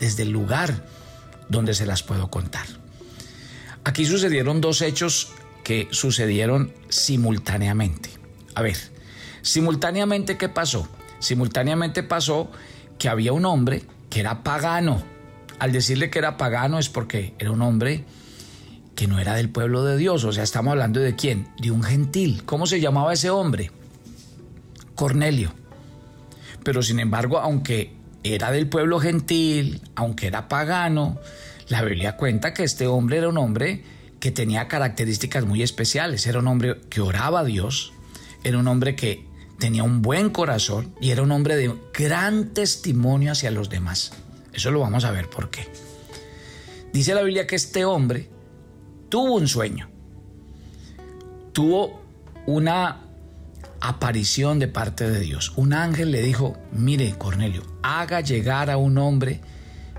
desde 0.00 0.24
el 0.24 0.30
lugar 0.30 0.84
donde 1.48 1.74
se 1.74 1.86
las 1.86 2.02
puedo 2.02 2.30
contar. 2.30 2.66
Aquí 3.84 4.04
sucedieron 4.04 4.60
dos 4.60 4.82
hechos 4.82 5.32
que 5.62 5.88
sucedieron 5.90 6.72
simultáneamente. 6.88 8.10
A 8.54 8.62
ver, 8.62 8.76
simultáneamente, 9.42 10.36
¿qué 10.36 10.48
pasó? 10.48 10.88
Simultáneamente 11.18 12.02
pasó 12.02 12.50
que 12.98 13.08
había 13.08 13.32
un 13.32 13.44
hombre 13.44 13.84
que 14.08 14.20
era 14.20 14.42
pagano, 14.42 15.02
al 15.58 15.72
decirle 15.72 16.10
que 16.10 16.18
era 16.18 16.36
pagano 16.36 16.78
es 16.78 16.88
porque 16.88 17.34
era 17.38 17.50
un 17.50 17.62
hombre 17.62 18.04
que 18.96 19.06
no 19.06 19.18
era 19.18 19.34
del 19.34 19.50
pueblo 19.50 19.84
de 19.84 19.96
Dios. 19.96 20.24
O 20.24 20.32
sea, 20.32 20.42
estamos 20.42 20.72
hablando 20.72 21.00
de 21.00 21.14
quién? 21.14 21.48
De 21.58 21.70
un 21.70 21.82
gentil. 21.82 22.44
¿Cómo 22.44 22.66
se 22.66 22.80
llamaba 22.80 23.12
ese 23.12 23.30
hombre? 23.30 23.70
Cornelio. 24.94 25.52
Pero 26.64 26.82
sin 26.82 26.98
embargo, 26.98 27.38
aunque 27.38 27.94
era 28.22 28.50
del 28.50 28.68
pueblo 28.68 29.00
gentil, 29.00 29.80
aunque 29.94 30.26
era 30.26 30.48
pagano, 30.48 31.18
la 31.68 31.82
Biblia 31.82 32.16
cuenta 32.16 32.52
que 32.52 32.64
este 32.64 32.86
hombre 32.86 33.18
era 33.18 33.28
un 33.28 33.38
hombre 33.38 33.82
que 34.18 34.30
tenía 34.30 34.68
características 34.68 35.44
muy 35.44 35.62
especiales. 35.62 36.26
Era 36.26 36.40
un 36.40 36.48
hombre 36.48 36.80
que 36.90 37.00
oraba 37.00 37.40
a 37.40 37.44
Dios, 37.44 37.92
era 38.44 38.58
un 38.58 38.68
hombre 38.68 38.96
que 38.96 39.24
tenía 39.58 39.82
un 39.82 40.02
buen 40.02 40.30
corazón 40.30 40.94
y 41.00 41.10
era 41.10 41.22
un 41.22 41.32
hombre 41.32 41.56
de 41.56 41.74
gran 41.94 42.48
testimonio 42.48 43.32
hacia 43.32 43.50
los 43.50 43.70
demás. 43.70 44.12
Eso 44.52 44.70
lo 44.70 44.80
vamos 44.80 45.04
a 45.04 45.10
ver 45.10 45.28
por 45.28 45.50
qué. 45.50 45.68
Dice 46.92 47.14
la 47.14 47.22
Biblia 47.22 47.46
que 47.46 47.56
este 47.56 47.84
hombre 47.84 48.28
tuvo 49.08 49.34
un 49.34 49.46
sueño, 49.46 49.88
tuvo 51.52 52.02
una 52.46 53.09
aparición 53.80 54.58
de 54.58 54.68
parte 54.68 55.08
de 55.10 55.20
Dios. 55.20 55.52
Un 55.56 55.72
ángel 55.72 56.10
le 56.10 56.22
dijo, 56.22 56.56
mire 56.72 57.14
Cornelio, 57.16 57.62
haga 57.82 58.20
llegar 58.20 58.70
a 58.70 58.76
un 58.76 58.98
hombre 58.98 59.40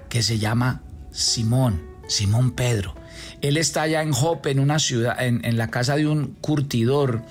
que 0.10 0.22
se 0.22 0.40
llama 0.40 0.84
Simón, 1.12 1.82
Simón 2.08 2.52
Pedro. 2.52 2.96
Él 3.42 3.58
está 3.58 3.84
allá 3.84 4.02
en 4.02 4.12
Jope, 4.12 4.52
en 4.52 4.60
una 4.60 4.80
ciudad, 4.80 5.22
en, 5.22 5.44
en 5.46 5.58
la 5.58 5.70
casa 5.70 5.96
de 5.96 6.08
un 6.08 6.36
curtidor, 6.42 7.24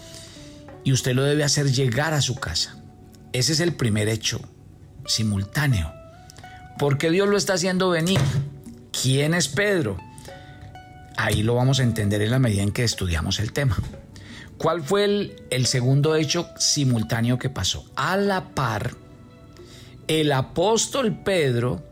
y 0.82 0.92
usted 0.92 1.14
lo 1.14 1.22
debe 1.24 1.44
hacer 1.44 1.70
llegar 1.70 2.14
a 2.14 2.20
su 2.20 2.36
casa. 2.36 2.76
Ese 3.32 3.52
es 3.52 3.60
el 3.60 3.74
primer 3.74 4.08
hecho 4.08 4.40
simultáneo. 5.06 5.92
¿Por 6.78 6.98
qué 6.98 7.10
Dios 7.10 7.28
lo 7.28 7.36
está 7.36 7.54
haciendo 7.54 7.90
venir? 7.90 8.20
¿Quién 9.02 9.34
es 9.34 9.48
Pedro? 9.48 9.98
Ahí 11.16 11.42
lo 11.42 11.54
vamos 11.54 11.80
a 11.80 11.82
entender 11.82 12.22
en 12.22 12.30
la 12.30 12.38
medida 12.38 12.62
en 12.62 12.72
que 12.72 12.84
estudiamos 12.84 13.40
el 13.40 13.52
tema. 13.52 13.76
¿Cuál 14.60 14.82
fue 14.82 15.04
el, 15.04 15.42
el 15.50 15.66
segundo 15.66 16.14
hecho 16.14 16.48
simultáneo 16.58 17.38
que 17.38 17.48
pasó? 17.48 17.84
A 17.96 18.16
la 18.16 18.50
par, 18.50 18.94
el 20.06 20.30
apóstol 20.32 21.22
Pedro, 21.24 21.82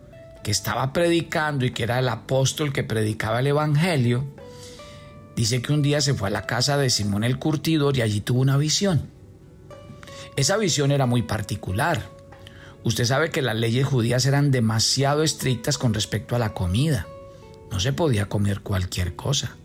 que 0.44 0.50
estaba 0.50 0.92
predicando 0.92 1.64
y 1.64 1.70
que 1.70 1.82
era 1.82 1.98
el 1.98 2.08
apóstol 2.08 2.72
que 2.72 2.84
predicaba 2.84 3.40
el 3.40 3.46
Evangelio, 3.48 4.24
dice 5.34 5.62
que 5.62 5.72
un 5.72 5.82
día 5.82 6.00
se 6.00 6.14
fue 6.14 6.28
a 6.28 6.32
la 6.32 6.46
casa 6.46 6.76
de 6.76 6.90
Simón 6.90 7.24
el 7.24 7.38
Curtidor 7.38 7.96
y 7.96 8.02
allí 8.02 8.20
tuvo 8.20 8.40
una 8.40 8.56
visión. 8.56 9.08
Esa 10.36 10.56
visión 10.56 10.92
era 10.92 11.06
muy 11.06 11.22
particular 11.22 12.18
Usted 12.84 13.04
sabe 13.04 13.30
que 13.30 13.42
las 13.42 13.56
leyes 13.56 13.86
judías 13.86 14.24
eran 14.26 14.50
demasiado 14.50 15.22
estrictas 15.22 15.78
con 15.78 15.94
respecto 15.94 16.36
a 16.36 16.38
la 16.38 16.54
comida. 16.54 17.06
No 17.70 17.80
se 17.80 17.92
podía 17.92 18.30
comer 18.30 18.60
cualquier 18.60 19.14
cosa. 19.16 19.56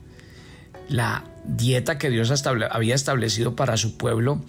La 0.89 1.25
dieta 1.45 1.97
que 1.97 2.09
Dios 2.09 2.31
había 2.71 2.95
establecido 2.95 3.55
para 3.55 3.77
su 3.77 3.97
pueblo 3.97 4.41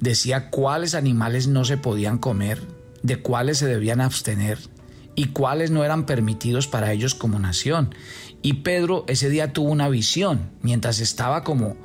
decía 0.00 0.50
cuáles 0.50 0.94
animales 0.94 1.46
no 1.46 1.64
se 1.64 1.76
podían 1.76 2.18
comer, 2.18 2.60
de 3.02 3.20
cuáles 3.20 3.58
se 3.58 3.66
debían 3.66 4.00
abstener 4.00 4.58
y 5.14 5.26
cuáles 5.26 5.70
no 5.70 5.84
eran 5.84 6.06
permitidos 6.06 6.66
para 6.66 6.92
ellos 6.92 7.14
como 7.14 7.38
nación. 7.38 7.94
Y 8.42 8.54
Pedro 8.54 9.04
ese 9.08 9.30
día 9.30 9.52
tuvo 9.52 9.70
una 9.70 9.88
visión, 9.88 10.50
mientras 10.60 11.00
estaba 11.00 11.44
como 11.44 11.76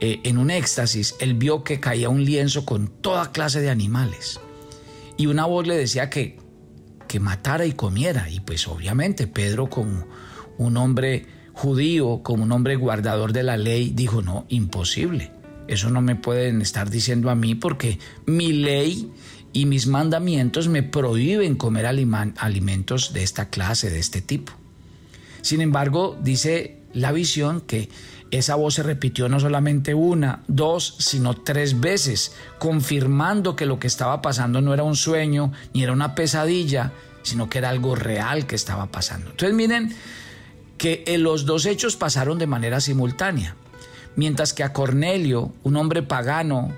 eh, 0.00 0.20
en 0.24 0.38
un 0.38 0.50
éxtasis, 0.50 1.14
él 1.20 1.34
vio 1.34 1.64
que 1.64 1.80
caía 1.80 2.08
un 2.08 2.24
lienzo 2.24 2.66
con 2.66 2.88
toda 2.88 3.32
clase 3.32 3.60
de 3.60 3.70
animales 3.70 4.40
y 5.16 5.26
una 5.26 5.46
voz 5.46 5.66
le 5.66 5.76
decía 5.76 6.10
que, 6.10 6.38
que 7.08 7.20
matara 7.20 7.64
y 7.66 7.72
comiera. 7.72 8.28
Y 8.28 8.40
pues 8.40 8.66
obviamente 8.66 9.26
Pedro 9.26 9.70
como 9.70 10.06
un 10.58 10.76
hombre 10.76 11.26
judío, 11.54 12.20
como 12.22 12.42
un 12.42 12.52
hombre 12.52 12.76
guardador 12.76 13.32
de 13.32 13.44
la 13.44 13.56
ley, 13.56 13.92
dijo, 13.94 14.20
no, 14.20 14.44
imposible. 14.48 15.32
Eso 15.66 15.88
no 15.88 16.02
me 16.02 16.16
pueden 16.16 16.60
estar 16.60 16.90
diciendo 16.90 17.30
a 17.30 17.34
mí 17.34 17.54
porque 17.54 17.98
mi 18.26 18.52
ley 18.52 19.10
y 19.52 19.66
mis 19.66 19.86
mandamientos 19.86 20.68
me 20.68 20.82
prohíben 20.82 21.54
comer 21.54 21.86
alimentos 21.86 23.12
de 23.12 23.22
esta 23.22 23.48
clase, 23.48 23.88
de 23.88 24.00
este 24.00 24.20
tipo. 24.20 24.52
Sin 25.40 25.60
embargo, 25.60 26.18
dice 26.22 26.80
la 26.92 27.12
visión 27.12 27.60
que 27.60 27.88
esa 28.30 28.56
voz 28.56 28.74
se 28.74 28.82
repitió 28.82 29.28
no 29.28 29.38
solamente 29.38 29.94
una, 29.94 30.42
dos, 30.48 30.96
sino 30.98 31.34
tres 31.34 31.80
veces, 31.80 32.32
confirmando 32.58 33.54
que 33.54 33.64
lo 33.64 33.78
que 33.78 33.86
estaba 33.86 34.20
pasando 34.22 34.60
no 34.60 34.74
era 34.74 34.82
un 34.82 34.96
sueño 34.96 35.52
ni 35.72 35.84
era 35.84 35.92
una 35.92 36.16
pesadilla, 36.16 36.92
sino 37.22 37.48
que 37.48 37.58
era 37.58 37.70
algo 37.70 37.94
real 37.94 38.46
que 38.46 38.56
estaba 38.56 38.90
pasando. 38.90 39.30
Entonces 39.30 39.54
miren 39.54 39.94
que 40.78 41.04
eh, 41.06 41.18
los 41.18 41.46
dos 41.46 41.66
hechos 41.66 41.96
pasaron 41.96 42.38
de 42.38 42.46
manera 42.46 42.80
simultánea. 42.80 43.56
Mientras 44.16 44.52
que 44.52 44.62
a 44.62 44.72
Cornelio, 44.72 45.52
un 45.62 45.76
hombre 45.76 46.02
pagano 46.02 46.72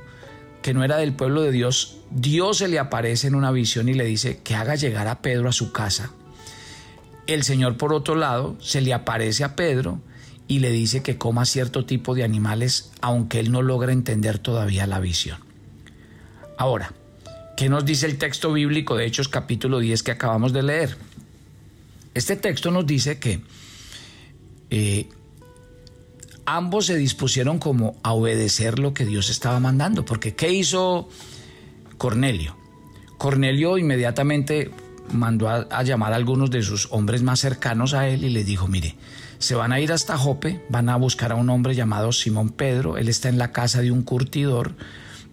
que 0.62 0.75
no 0.75 0.85
era 0.85 0.97
del 0.97 1.12
pueblo 1.12 1.43
de 1.43 1.53
Dios, 1.53 1.99
Dios 2.11 2.59
se 2.59 2.69
le 2.69 2.79
aparece 2.79 3.26
en 3.26 3.35
una 3.35 3.50
visión 3.50 3.88
y 3.88 3.95
le 3.95 4.05
dice 4.05 4.41
que 4.43 4.55
haga 4.55 4.75
llegar 4.75 5.07
a 5.07 5.21
Pedro 5.23 5.49
a 5.49 5.53
su 5.53 5.73
casa. 5.73 6.11
El 7.26 7.43
Señor, 7.43 7.76
por 7.76 7.93
otro 7.93 8.15
lado, 8.15 8.57
se 8.61 8.81
le 8.81 8.95
aparece 8.95 9.45
a 9.45 9.57
Pedro 9.57 10.00
y 10.49 10.61
le 10.61 10.71
dice 10.71 11.03
que 11.03 11.19
coma 11.19 11.45
cierto 11.45 11.85
tipo 11.85 12.15
de 12.15 12.25
animales, 12.25 12.91
aunque 13.00 13.41
él 13.41 13.50
no 13.50 13.62
logra 13.62 13.93
entender 13.93 14.38
todavía 14.38 14.87
la 14.87 15.00
visión. 15.00 15.38
Ahora, 16.57 16.93
¿qué 17.57 17.69
nos 17.69 17.85
dice 17.85 18.07
el 18.07 18.19
texto 18.19 18.53
bíblico 18.53 18.97
de 18.97 19.07
Hechos 19.07 19.29
capítulo 19.29 19.81
10 19.81 20.03
que 20.03 20.12
acabamos 20.12 20.53
de 20.53 20.62
leer? 20.62 20.97
Este 22.15 22.37
texto 22.37 22.71
nos 22.71 22.87
dice 22.87 23.19
que 23.19 23.41
eh, 24.70 25.08
ambos 26.44 26.87
se 26.87 26.96
dispusieron 26.96 27.58
como 27.58 27.96
a 28.02 28.12
obedecer 28.12 28.78
lo 28.78 28.94
que 28.94 29.04
Dios 29.04 29.30
estaba 29.30 29.61
mandando, 29.61 30.04
porque 30.04 30.35
¿qué 30.35 30.52
hizo 30.52 31.08
Cornelio? 31.99 32.56
Cornelio 33.18 33.78
inmediatamente 33.78 34.70
mandó 35.12 35.49
a, 35.49 35.66
a 35.70 35.82
llamar 35.82 36.12
a 36.12 36.16
algunos 36.16 36.50
de 36.50 36.62
sus 36.62 36.88
hombres 36.90 37.23
más 37.23 37.40
cercanos 37.40 37.94
a 37.94 38.08
él 38.08 38.25
y 38.25 38.30
les 38.30 38.46
dijo, 38.46 38.68
mire, 38.68 38.96
se 39.38 39.54
van 39.54 39.73
a 39.73 39.80
ir 39.80 39.92
hasta 39.92 40.16
Jope, 40.16 40.64
van 40.68 40.88
a 40.88 40.96
buscar 40.96 41.32
a 41.32 41.37
un 41.37 41.50
hombre 41.50 41.75
llamado 41.75 42.12
Simón 42.12 42.50
Pedro, 42.50 42.96
él 42.96 43.08
está 43.08 43.28
en 43.28 43.38
la 43.38 43.52
casa 43.52 43.82
de 43.82 43.90
un 43.90 44.02
curtidor, 44.02 44.75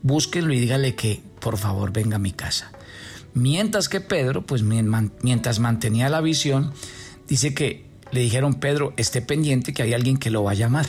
búsquenlo 0.02 0.54
y 0.54 0.60
dígale 0.60 0.96
que 0.96 1.22
por 1.40 1.58
favor 1.58 1.92
venga 1.92 2.18
a 2.18 2.20
mi 2.20 2.32
casa. 2.32 2.72
Mientras 3.34 3.90
que 3.90 4.00
Pedro, 4.00 4.46
pues 4.46 4.62
mientras 4.62 5.60
mantenía 5.60 6.10
la 6.10 6.22
visión, 6.22 6.74
dice 7.28 7.54
que 7.56 7.93
le 8.14 8.22
dijeron, 8.22 8.54
Pedro, 8.56 8.94
esté 8.96 9.22
pendiente 9.22 9.74
que 9.74 9.84
hay 9.84 9.94
alguien 9.94 10.18
que 10.18 10.30
lo 10.30 10.44
va 10.44 10.52
a 10.52 10.56
llamar. 10.56 10.86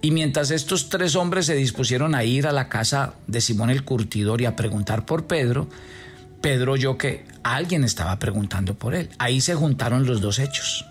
Y 0.00 0.12
mientras 0.12 0.50
estos 0.50 0.88
tres 0.88 1.16
hombres 1.16 1.46
se 1.46 1.54
dispusieron 1.54 2.14
a 2.14 2.24
ir 2.24 2.46
a 2.46 2.52
la 2.52 2.68
casa 2.68 3.14
de 3.26 3.40
Simón 3.40 3.70
el 3.70 3.84
curtidor 3.84 4.40
y 4.40 4.46
a 4.46 4.54
preguntar 4.54 5.04
por 5.04 5.26
Pedro, 5.26 5.68
Pedro 6.40 6.72
oyó 6.72 6.96
que 6.96 7.24
alguien 7.42 7.82
estaba 7.82 8.18
preguntando 8.18 8.74
por 8.74 8.94
él. 8.94 9.08
Ahí 9.18 9.40
se 9.40 9.54
juntaron 9.54 10.06
los 10.06 10.20
dos 10.20 10.38
hechos. 10.38 10.86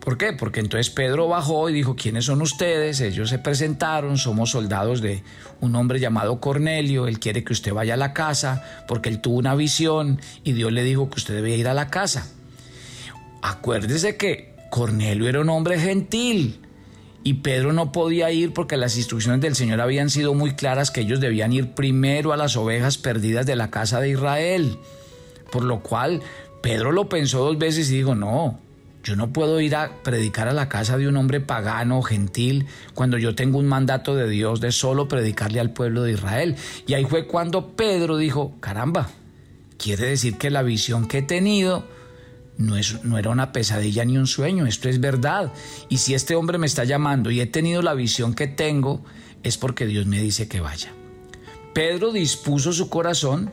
¿Por 0.00 0.18
qué? 0.18 0.32
Porque 0.32 0.60
entonces 0.60 0.88
Pedro 0.90 1.28
bajó 1.28 1.68
y 1.68 1.72
dijo, 1.72 1.96
¿quiénes 1.96 2.26
son 2.26 2.40
ustedes? 2.40 3.00
Ellos 3.00 3.28
se 3.28 3.40
presentaron, 3.40 4.18
somos 4.18 4.50
soldados 4.50 5.00
de 5.00 5.22
un 5.60 5.74
hombre 5.74 5.98
llamado 5.98 6.40
Cornelio, 6.40 7.08
él 7.08 7.18
quiere 7.18 7.42
que 7.42 7.52
usted 7.52 7.72
vaya 7.72 7.94
a 7.94 7.96
la 7.96 8.12
casa 8.12 8.84
porque 8.86 9.08
él 9.08 9.20
tuvo 9.20 9.38
una 9.38 9.56
visión 9.56 10.20
y 10.44 10.52
Dios 10.52 10.72
le 10.72 10.84
dijo 10.84 11.10
que 11.10 11.16
usted 11.16 11.34
debía 11.34 11.56
ir 11.56 11.66
a 11.66 11.74
la 11.74 11.88
casa. 11.88 12.28
Acuérdese 13.46 14.16
que 14.16 14.52
Cornelio 14.70 15.28
era 15.28 15.40
un 15.40 15.48
hombre 15.50 15.78
gentil 15.78 16.58
y 17.22 17.34
Pedro 17.34 17.72
no 17.72 17.92
podía 17.92 18.32
ir 18.32 18.52
porque 18.52 18.76
las 18.76 18.96
instrucciones 18.96 19.40
del 19.40 19.54
Señor 19.54 19.80
habían 19.80 20.10
sido 20.10 20.34
muy 20.34 20.56
claras 20.56 20.90
que 20.90 21.02
ellos 21.02 21.20
debían 21.20 21.52
ir 21.52 21.70
primero 21.70 22.32
a 22.32 22.36
las 22.36 22.56
ovejas 22.56 22.98
perdidas 22.98 23.46
de 23.46 23.54
la 23.54 23.70
casa 23.70 24.00
de 24.00 24.10
Israel. 24.10 24.78
Por 25.52 25.62
lo 25.62 25.78
cual 25.78 26.22
Pedro 26.60 26.90
lo 26.90 27.08
pensó 27.08 27.44
dos 27.44 27.56
veces 27.56 27.88
y 27.92 27.98
dijo, 27.98 28.16
no, 28.16 28.58
yo 29.04 29.14
no 29.14 29.32
puedo 29.32 29.60
ir 29.60 29.76
a 29.76 29.92
predicar 30.02 30.48
a 30.48 30.52
la 30.52 30.68
casa 30.68 30.98
de 30.98 31.06
un 31.06 31.16
hombre 31.16 31.38
pagano, 31.38 32.02
gentil, 32.02 32.66
cuando 32.94 33.16
yo 33.16 33.36
tengo 33.36 33.60
un 33.60 33.68
mandato 33.68 34.16
de 34.16 34.28
Dios 34.28 34.60
de 34.60 34.72
solo 34.72 35.06
predicarle 35.06 35.60
al 35.60 35.72
pueblo 35.72 36.02
de 36.02 36.14
Israel. 36.14 36.56
Y 36.88 36.94
ahí 36.94 37.04
fue 37.04 37.28
cuando 37.28 37.76
Pedro 37.76 38.16
dijo, 38.16 38.56
caramba, 38.58 39.08
quiere 39.78 40.08
decir 40.08 40.36
que 40.36 40.50
la 40.50 40.64
visión 40.64 41.06
que 41.06 41.18
he 41.18 41.22
tenido 41.22 41.94
no, 42.58 42.76
es, 42.76 43.04
no 43.04 43.18
era 43.18 43.30
una 43.30 43.52
pesadilla 43.52 44.04
ni 44.04 44.18
un 44.18 44.26
sueño, 44.26 44.66
esto 44.66 44.88
es 44.88 45.00
verdad. 45.00 45.52
Y 45.88 45.98
si 45.98 46.14
este 46.14 46.34
hombre 46.34 46.58
me 46.58 46.66
está 46.66 46.84
llamando 46.84 47.30
y 47.30 47.40
he 47.40 47.46
tenido 47.46 47.82
la 47.82 47.94
visión 47.94 48.34
que 48.34 48.46
tengo, 48.46 49.04
es 49.42 49.58
porque 49.58 49.86
Dios 49.86 50.06
me 50.06 50.20
dice 50.20 50.48
que 50.48 50.60
vaya. 50.60 50.92
Pedro 51.74 52.12
dispuso 52.12 52.72
su 52.72 52.88
corazón, 52.88 53.52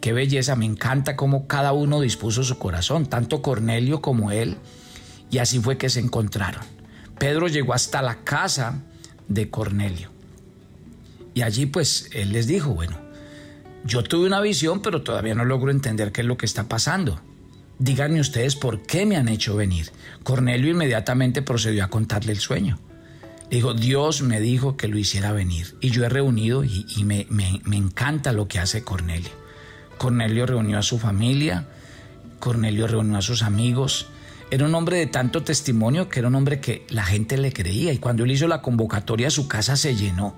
qué 0.00 0.12
belleza, 0.12 0.56
me 0.56 0.66
encanta 0.66 1.16
cómo 1.16 1.46
cada 1.46 1.72
uno 1.72 2.00
dispuso 2.00 2.42
su 2.42 2.58
corazón, 2.58 3.06
tanto 3.06 3.40
Cornelio 3.40 4.02
como 4.02 4.30
él, 4.30 4.58
y 5.30 5.38
así 5.38 5.58
fue 5.58 5.78
que 5.78 5.88
se 5.88 6.00
encontraron. 6.00 6.62
Pedro 7.18 7.48
llegó 7.48 7.74
hasta 7.74 8.02
la 8.02 8.22
casa 8.22 8.82
de 9.28 9.50
Cornelio. 9.50 10.10
Y 11.34 11.42
allí 11.42 11.66
pues 11.66 12.10
él 12.12 12.32
les 12.32 12.46
dijo, 12.46 12.70
bueno, 12.70 12.98
yo 13.84 14.02
tuve 14.02 14.26
una 14.26 14.40
visión, 14.40 14.82
pero 14.82 15.02
todavía 15.02 15.34
no 15.34 15.44
logro 15.44 15.70
entender 15.70 16.12
qué 16.12 16.20
es 16.20 16.26
lo 16.26 16.36
que 16.36 16.46
está 16.46 16.68
pasando. 16.68 17.20
Díganme 17.78 18.20
ustedes 18.20 18.56
por 18.56 18.82
qué 18.82 19.06
me 19.06 19.16
han 19.16 19.28
hecho 19.28 19.54
venir. 19.54 19.92
Cornelio 20.24 20.72
inmediatamente 20.72 21.42
procedió 21.42 21.84
a 21.84 21.90
contarle 21.90 22.32
el 22.32 22.40
sueño. 22.40 22.78
dijo, 23.50 23.72
Dios 23.72 24.22
me 24.22 24.40
dijo 24.40 24.76
que 24.76 24.88
lo 24.88 24.98
hiciera 24.98 25.32
venir. 25.32 25.76
Y 25.80 25.90
yo 25.90 26.04
he 26.04 26.08
reunido 26.08 26.64
y, 26.64 27.04
me, 27.04 27.26
me 27.30 27.76
encanta 27.76 28.32
lo 28.32 28.48
que 28.48 28.58
hace 28.58 28.82
Cornelio. 28.82 29.30
Cornelio 29.96 30.44
reunió 30.44 30.78
a 30.78 30.82
su 30.82 30.98
familia, 30.98 31.66
Cornelio 32.40 32.86
reunió 32.88 33.16
a 33.16 33.22
sus 33.22 33.42
amigos. 33.42 34.06
Era 34.50 34.64
un 34.64 34.74
hombre 34.74 34.96
de 34.96 35.06
tanto 35.06 35.42
testimonio 35.42 36.08
que 36.08 36.18
era 36.18 36.28
un 36.28 36.34
hombre 36.34 36.60
que 36.60 36.84
la 36.88 37.04
gente 37.04 37.36
le 37.36 37.52
creía 37.52 37.92
y 37.92 37.98
cuando 37.98 38.24
él 38.24 38.30
hizo 38.30 38.48
la 38.48 38.62
convocatoria 38.62 39.30
su 39.30 39.46
casa 39.46 39.76
se 39.76 39.94
llenó. 39.94 40.34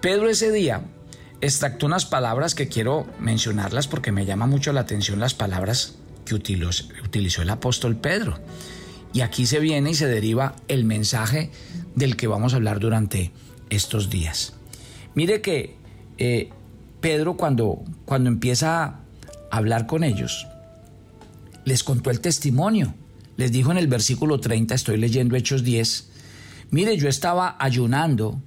Pedro 0.00 0.28
ese 0.28 0.50
día 0.50 0.82
extractó 1.40 1.86
unas 1.86 2.06
palabras 2.06 2.54
que 2.54 2.68
quiero 2.68 3.06
mencionarlas 3.18 3.88
porque 3.88 4.12
me 4.12 4.24
llama 4.24 4.46
mucho 4.46 4.72
la 4.72 4.80
atención 4.80 5.20
las 5.20 5.34
palabras 5.34 5.96
que 6.24 6.34
utilizó, 6.34 7.42
el 7.42 7.50
apóstol 7.50 7.96
Pedro. 7.96 8.38
Y 9.12 9.20
aquí 9.20 9.46
se 9.46 9.60
viene 9.60 9.90
y 9.90 9.94
se 9.94 10.08
deriva 10.08 10.56
el 10.68 10.84
mensaje 10.84 11.50
del 11.94 12.16
que 12.16 12.26
vamos 12.26 12.52
a 12.52 12.56
hablar 12.56 12.80
durante 12.80 13.30
estos 13.70 14.10
días. 14.10 14.54
Mire 15.14 15.40
que 15.40 15.76
eh, 16.18 16.50
Pedro 17.00 17.36
cuando, 17.36 17.84
cuando 18.04 18.28
empieza 18.28 18.84
a 18.84 19.00
hablar 19.50 19.86
con 19.86 20.02
ellos, 20.02 20.46
les 21.64 21.84
contó 21.84 22.10
el 22.10 22.20
testimonio. 22.20 22.94
Les 23.36 23.52
dijo 23.52 23.70
en 23.70 23.78
el 23.78 23.86
versículo 23.86 24.40
30, 24.40 24.74
estoy 24.74 24.96
leyendo 24.96 25.36
Hechos 25.36 25.64
10, 25.64 26.10
mire, 26.70 26.96
yo 26.96 27.08
estaba 27.08 27.56
ayunando 27.58 28.40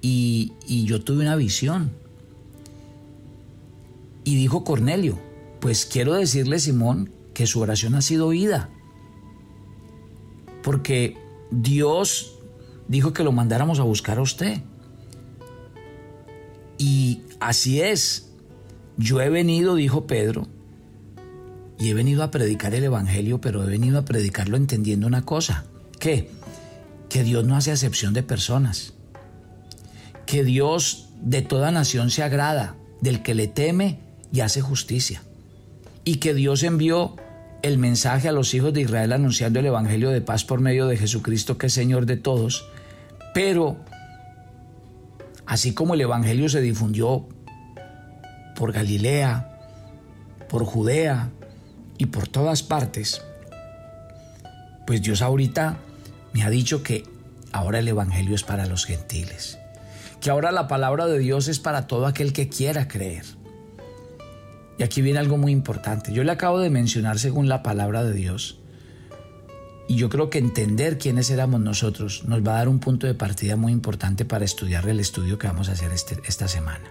y, 0.00 0.52
y 0.66 0.84
yo 0.84 1.02
tuve 1.02 1.22
una 1.22 1.36
visión. 1.36 1.92
Y 4.24 4.36
dijo 4.36 4.64
Cornelio, 4.64 5.18
pues 5.62 5.86
quiero 5.86 6.14
decirle, 6.14 6.58
Simón, 6.58 7.12
que 7.34 7.46
su 7.46 7.60
oración 7.60 7.94
ha 7.94 8.02
sido 8.02 8.26
oída. 8.26 8.68
Porque 10.64 11.16
Dios 11.52 12.40
dijo 12.88 13.12
que 13.12 13.22
lo 13.22 13.30
mandáramos 13.30 13.78
a 13.78 13.84
buscar 13.84 14.18
a 14.18 14.22
usted. 14.22 14.60
Y 16.78 17.22
así 17.38 17.80
es. 17.80 18.32
Yo 18.96 19.20
he 19.20 19.28
venido, 19.28 19.76
dijo 19.76 20.08
Pedro, 20.08 20.48
y 21.78 21.90
he 21.90 21.94
venido 21.94 22.24
a 22.24 22.32
predicar 22.32 22.74
el 22.74 22.82
Evangelio, 22.82 23.40
pero 23.40 23.62
he 23.62 23.66
venido 23.66 24.00
a 24.00 24.04
predicarlo 24.04 24.56
entendiendo 24.56 25.06
una 25.06 25.24
cosa. 25.24 25.64
Que 26.00 26.28
Dios 27.08 27.44
no 27.44 27.54
hace 27.54 27.70
acepción 27.70 28.14
de 28.14 28.24
personas. 28.24 28.94
Que 30.26 30.42
Dios 30.42 31.10
de 31.20 31.40
toda 31.40 31.70
nación 31.70 32.10
se 32.10 32.24
agrada 32.24 32.74
del 33.00 33.22
que 33.22 33.36
le 33.36 33.46
teme 33.46 34.00
y 34.32 34.40
hace 34.40 34.60
justicia 34.60 35.22
y 36.04 36.16
que 36.16 36.34
Dios 36.34 36.62
envió 36.62 37.16
el 37.62 37.78
mensaje 37.78 38.28
a 38.28 38.32
los 38.32 38.54
hijos 38.54 38.72
de 38.72 38.80
Israel 38.82 39.12
anunciando 39.12 39.60
el 39.60 39.66
Evangelio 39.66 40.10
de 40.10 40.20
paz 40.20 40.44
por 40.44 40.60
medio 40.60 40.86
de 40.86 40.96
Jesucristo 40.96 41.58
que 41.58 41.66
es 41.66 41.72
Señor 41.72 42.06
de 42.06 42.16
todos, 42.16 42.66
pero 43.34 43.76
así 45.46 45.72
como 45.72 45.94
el 45.94 46.00
Evangelio 46.00 46.48
se 46.48 46.60
difundió 46.60 47.26
por 48.56 48.72
Galilea, 48.72 49.48
por 50.48 50.64
Judea 50.64 51.30
y 51.98 52.06
por 52.06 52.26
todas 52.26 52.62
partes, 52.62 53.22
pues 54.86 55.02
Dios 55.02 55.22
ahorita 55.22 55.78
me 56.32 56.42
ha 56.42 56.50
dicho 56.50 56.82
que 56.82 57.04
ahora 57.52 57.78
el 57.78 57.88
Evangelio 57.88 58.34
es 58.34 58.42
para 58.42 58.66
los 58.66 58.86
gentiles, 58.86 59.58
que 60.20 60.30
ahora 60.30 60.50
la 60.50 60.66
palabra 60.66 61.06
de 61.06 61.18
Dios 61.18 61.48
es 61.48 61.60
para 61.60 61.86
todo 61.86 62.06
aquel 62.06 62.32
que 62.32 62.48
quiera 62.48 62.88
creer. 62.88 63.41
Y 64.82 64.84
aquí 64.84 65.00
viene 65.00 65.20
algo 65.20 65.38
muy 65.38 65.52
importante. 65.52 66.12
Yo 66.12 66.24
le 66.24 66.32
acabo 66.32 66.58
de 66.58 66.68
mencionar 66.68 67.20
según 67.20 67.48
la 67.48 67.62
palabra 67.62 68.02
de 68.02 68.12
Dios. 68.14 68.58
Y 69.86 69.94
yo 69.94 70.08
creo 70.08 70.28
que 70.28 70.38
entender 70.38 70.98
quiénes 70.98 71.30
éramos 71.30 71.60
nosotros 71.60 72.24
nos 72.24 72.44
va 72.44 72.54
a 72.54 72.58
dar 72.58 72.68
un 72.68 72.80
punto 72.80 73.06
de 73.06 73.14
partida 73.14 73.54
muy 73.54 73.70
importante 73.70 74.24
para 74.24 74.44
estudiar 74.44 74.88
el 74.88 74.98
estudio 74.98 75.38
que 75.38 75.46
vamos 75.46 75.68
a 75.68 75.72
hacer 75.72 75.92
este, 75.92 76.20
esta 76.26 76.48
semana. 76.48 76.82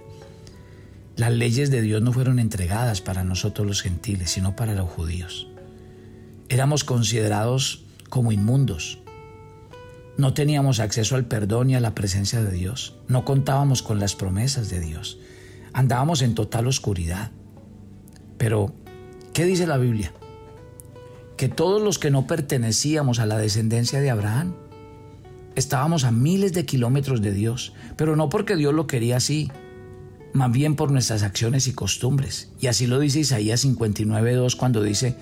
Las 1.18 1.34
leyes 1.34 1.70
de 1.70 1.82
Dios 1.82 2.02
no 2.02 2.14
fueron 2.14 2.40
entregadas 2.40 3.02
para 3.02 3.26
nosotros 3.26 3.68
los 3.68 3.82
gentiles, 3.82 4.32
sino 4.32 4.56
para 4.56 4.74
los 4.74 4.90
judíos. 4.90 5.50
Éramos 6.48 6.86
considerados 6.86 7.84
como 8.08 8.32
inmundos. 8.32 9.00
No 10.16 10.34
teníamos 10.34 10.80
acceso 10.80 11.18
al 11.18 11.26
perdón 11.26 11.72
y 11.72 11.76
a 11.76 11.82
la 11.82 11.94
presencia 11.94 12.42
de 12.42 12.54
Dios. 12.54 12.96
No 13.10 13.26
contábamos 13.26 13.82
con 13.82 14.00
las 14.00 14.16
promesas 14.16 14.70
de 14.70 14.80
Dios. 14.80 15.20
Andábamos 15.74 16.22
en 16.22 16.36
total 16.36 16.68
oscuridad. 16.68 17.32
Pero, 18.42 18.74
¿qué 19.34 19.46
dice 19.46 19.68
la 19.68 19.78
Biblia? 19.78 20.12
Que 21.38 21.48
todos 21.48 21.80
los 21.80 22.00
que 22.00 22.10
no 22.10 22.26
pertenecíamos 22.26 23.20
a 23.20 23.28
la 23.28 23.38
descendencia 23.38 24.02
de 24.02 24.10
Abraham 24.10 24.56
estábamos 25.56 26.06
a 26.06 26.12
miles 26.12 26.52
de 26.52 26.66
kilómetros 26.66 27.22
de 27.22 27.34
Dios, 27.34 27.74
pero 27.98 28.16
no 28.16 28.30
porque 28.30 28.56
Dios 28.56 28.74
lo 28.74 28.88
quería 28.88 29.18
así, 29.18 29.52
más 30.34 30.52
bien 30.52 30.76
por 30.76 30.90
nuestras 30.90 31.22
acciones 31.22 31.68
y 31.68 31.74
costumbres. 31.74 32.52
Y 32.60 32.66
así 32.66 32.88
lo 32.88 32.98
dice 32.98 33.20
Isaías 33.20 33.64
59.2 33.64 34.56
cuando 34.56 34.82
dice, 34.82 35.16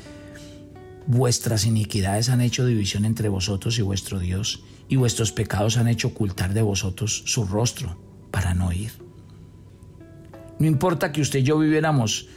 vuestras 1.06 1.66
iniquidades 1.66 2.30
han 2.30 2.40
hecho 2.40 2.66
división 2.66 3.04
entre 3.04 3.28
vosotros 3.28 3.78
y 3.80 3.82
vuestro 3.82 4.20
Dios, 4.20 4.64
y 4.88 4.96
vuestros 4.96 5.34
pecados 5.34 5.76
han 5.76 5.90
hecho 5.90 6.08
ocultar 6.08 6.54
de 6.54 6.62
vosotros 6.62 7.24
su 7.26 7.44
rostro 7.44 7.98
para 8.32 8.54
no 8.54 8.72
ir. 8.72 8.94
No 10.58 10.68
importa 10.68 11.12
que 11.12 11.20
usted 11.20 11.40
y 11.40 11.44
yo 11.44 11.60
viviéramos 11.60 12.30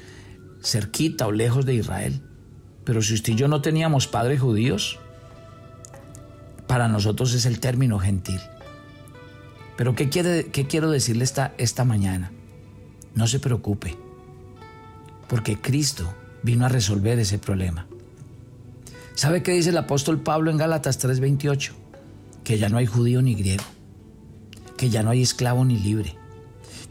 cerquita 0.63 1.27
o 1.27 1.33
lejos 1.33 1.67
de 1.67 1.75
Israel. 1.75 2.23
Pero 2.85 3.03
si 3.03 3.15
usted 3.15 3.33
y 3.33 3.37
yo 3.37 3.49
no 3.49 3.63
teníamos 3.63 4.07
padres 4.07 4.41
judíos, 4.41 4.99
para 6.67 6.89
nosotros 6.89 7.35
es 7.35 7.47
el 7.47 7.61
término 7.61 7.99
gentil. 7.99 8.41
Pero 9.77 9.95
¿qué, 9.95 10.09
quiere, 10.09 10.47
qué 10.47 10.67
quiero 10.67 10.91
decirle 10.91 11.25
esta, 11.25 11.55
esta 11.59 11.85
mañana? 11.85 12.33
No 13.15 13.27
se 13.27 13.41
preocupe, 13.41 13.97
porque 15.29 15.61
Cristo 15.61 16.13
vino 16.43 16.65
a 16.65 16.69
resolver 16.69 17.19
ese 17.19 17.39
problema. 17.39 17.87
¿Sabe 19.15 19.43
qué 19.43 19.53
dice 19.53 19.71
el 19.71 19.77
apóstol 19.77 20.21
Pablo 20.21 20.51
en 20.51 20.57
Gálatas 20.57 20.99
3:28? 20.99 21.73
Que 22.45 22.59
ya 22.59 22.69
no 22.69 22.79
hay 22.79 22.87
judío 22.87 23.23
ni 23.23 23.35
griego, 23.35 23.65
que 24.77 24.91
ya 24.91 25.03
no 25.03 25.11
hay 25.11 25.23
esclavo 25.23 25.65
ni 25.65 25.79
libre, 25.79 26.17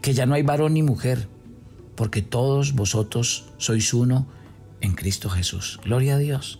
que 0.00 0.14
ya 0.14 0.24
no 0.24 0.34
hay 0.34 0.42
varón 0.42 0.74
ni 0.74 0.82
mujer, 0.82 1.28
porque 1.94 2.22
todos 2.22 2.72
vosotros 2.74 3.46
sois 3.58 3.92
uno 3.94 4.26
en 4.80 4.94
Cristo 4.94 5.30
Jesús. 5.30 5.80
Gloria 5.84 6.16
a 6.16 6.18
Dios. 6.18 6.58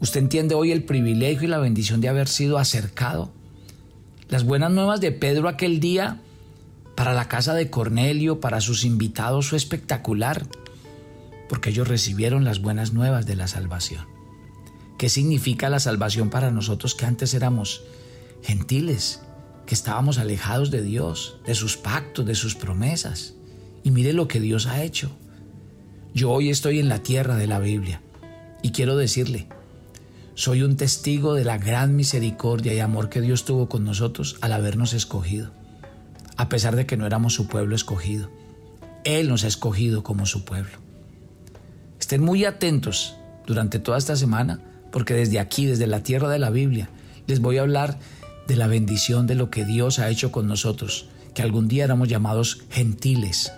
Usted 0.00 0.20
entiende 0.20 0.54
hoy 0.54 0.72
el 0.72 0.84
privilegio 0.84 1.44
y 1.44 1.50
la 1.50 1.58
bendición 1.58 2.00
de 2.00 2.08
haber 2.08 2.28
sido 2.28 2.58
acercado. 2.58 3.32
Las 4.28 4.44
buenas 4.44 4.70
nuevas 4.72 5.00
de 5.00 5.12
Pedro 5.12 5.48
aquel 5.48 5.80
día 5.80 6.20
para 6.94 7.14
la 7.14 7.28
casa 7.28 7.54
de 7.54 7.70
Cornelio, 7.70 8.40
para 8.40 8.60
sus 8.60 8.84
invitados, 8.84 9.48
fue 9.48 9.58
espectacular, 9.58 10.46
porque 11.48 11.70
ellos 11.70 11.88
recibieron 11.88 12.44
las 12.44 12.60
buenas 12.60 12.92
nuevas 12.92 13.26
de 13.26 13.36
la 13.36 13.48
salvación. 13.48 14.06
¿Qué 14.98 15.08
significa 15.08 15.68
la 15.68 15.80
salvación 15.80 16.30
para 16.30 16.50
nosotros 16.50 16.94
que 16.94 17.06
antes 17.06 17.34
éramos 17.34 17.82
gentiles, 18.42 19.22
que 19.66 19.74
estábamos 19.74 20.18
alejados 20.18 20.70
de 20.70 20.82
Dios, 20.82 21.38
de 21.46 21.54
sus 21.54 21.76
pactos, 21.76 22.26
de 22.26 22.34
sus 22.34 22.54
promesas. 22.54 23.34
Y 23.82 23.90
mire 23.90 24.12
lo 24.12 24.28
que 24.28 24.40
Dios 24.40 24.66
ha 24.66 24.82
hecho. 24.82 25.10
Yo 26.14 26.30
hoy 26.30 26.50
estoy 26.50 26.78
en 26.78 26.88
la 26.88 27.02
tierra 27.02 27.36
de 27.36 27.46
la 27.46 27.58
Biblia 27.58 28.00
y 28.62 28.70
quiero 28.70 28.96
decirle, 28.96 29.48
soy 30.34 30.62
un 30.62 30.76
testigo 30.76 31.34
de 31.34 31.44
la 31.44 31.58
gran 31.58 31.96
misericordia 31.96 32.72
y 32.74 32.80
amor 32.80 33.08
que 33.08 33.20
Dios 33.20 33.44
tuvo 33.44 33.68
con 33.68 33.84
nosotros 33.84 34.36
al 34.40 34.52
habernos 34.52 34.92
escogido, 34.92 35.52
a 36.36 36.48
pesar 36.48 36.76
de 36.76 36.86
que 36.86 36.96
no 36.96 37.06
éramos 37.06 37.34
su 37.34 37.46
pueblo 37.46 37.74
escogido. 37.74 38.30
Él 39.04 39.28
nos 39.28 39.44
ha 39.44 39.48
escogido 39.48 40.02
como 40.02 40.26
su 40.26 40.44
pueblo. 40.44 40.78
Estén 42.00 42.22
muy 42.22 42.44
atentos 42.44 43.16
durante 43.46 43.78
toda 43.78 43.98
esta 43.98 44.16
semana, 44.16 44.60
porque 44.90 45.14
desde 45.14 45.38
aquí, 45.38 45.66
desde 45.66 45.86
la 45.86 46.02
tierra 46.02 46.28
de 46.28 46.38
la 46.38 46.50
Biblia, 46.50 46.88
les 47.26 47.40
voy 47.40 47.58
a 47.58 47.62
hablar 47.62 47.98
de 48.46 48.56
la 48.56 48.66
bendición 48.66 49.26
de 49.26 49.34
lo 49.34 49.50
que 49.50 49.64
Dios 49.64 49.98
ha 49.98 50.10
hecho 50.10 50.32
con 50.32 50.46
nosotros, 50.46 51.06
que 51.34 51.42
algún 51.42 51.68
día 51.68 51.84
éramos 51.84 52.08
llamados 52.08 52.62
gentiles, 52.70 53.52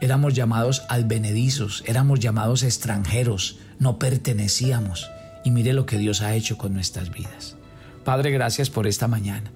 éramos 0.00 0.34
llamados 0.34 0.82
advenedizos, 0.88 1.82
éramos 1.86 2.20
llamados 2.20 2.62
extranjeros, 2.62 3.58
no 3.78 3.98
pertenecíamos. 3.98 5.10
Y 5.44 5.50
mire 5.50 5.72
lo 5.72 5.86
que 5.86 5.98
Dios 5.98 6.22
ha 6.22 6.34
hecho 6.34 6.58
con 6.58 6.74
nuestras 6.74 7.10
vidas. 7.10 7.56
Padre, 8.04 8.30
gracias 8.32 8.68
por 8.68 8.86
esta 8.86 9.06
mañana 9.06 9.52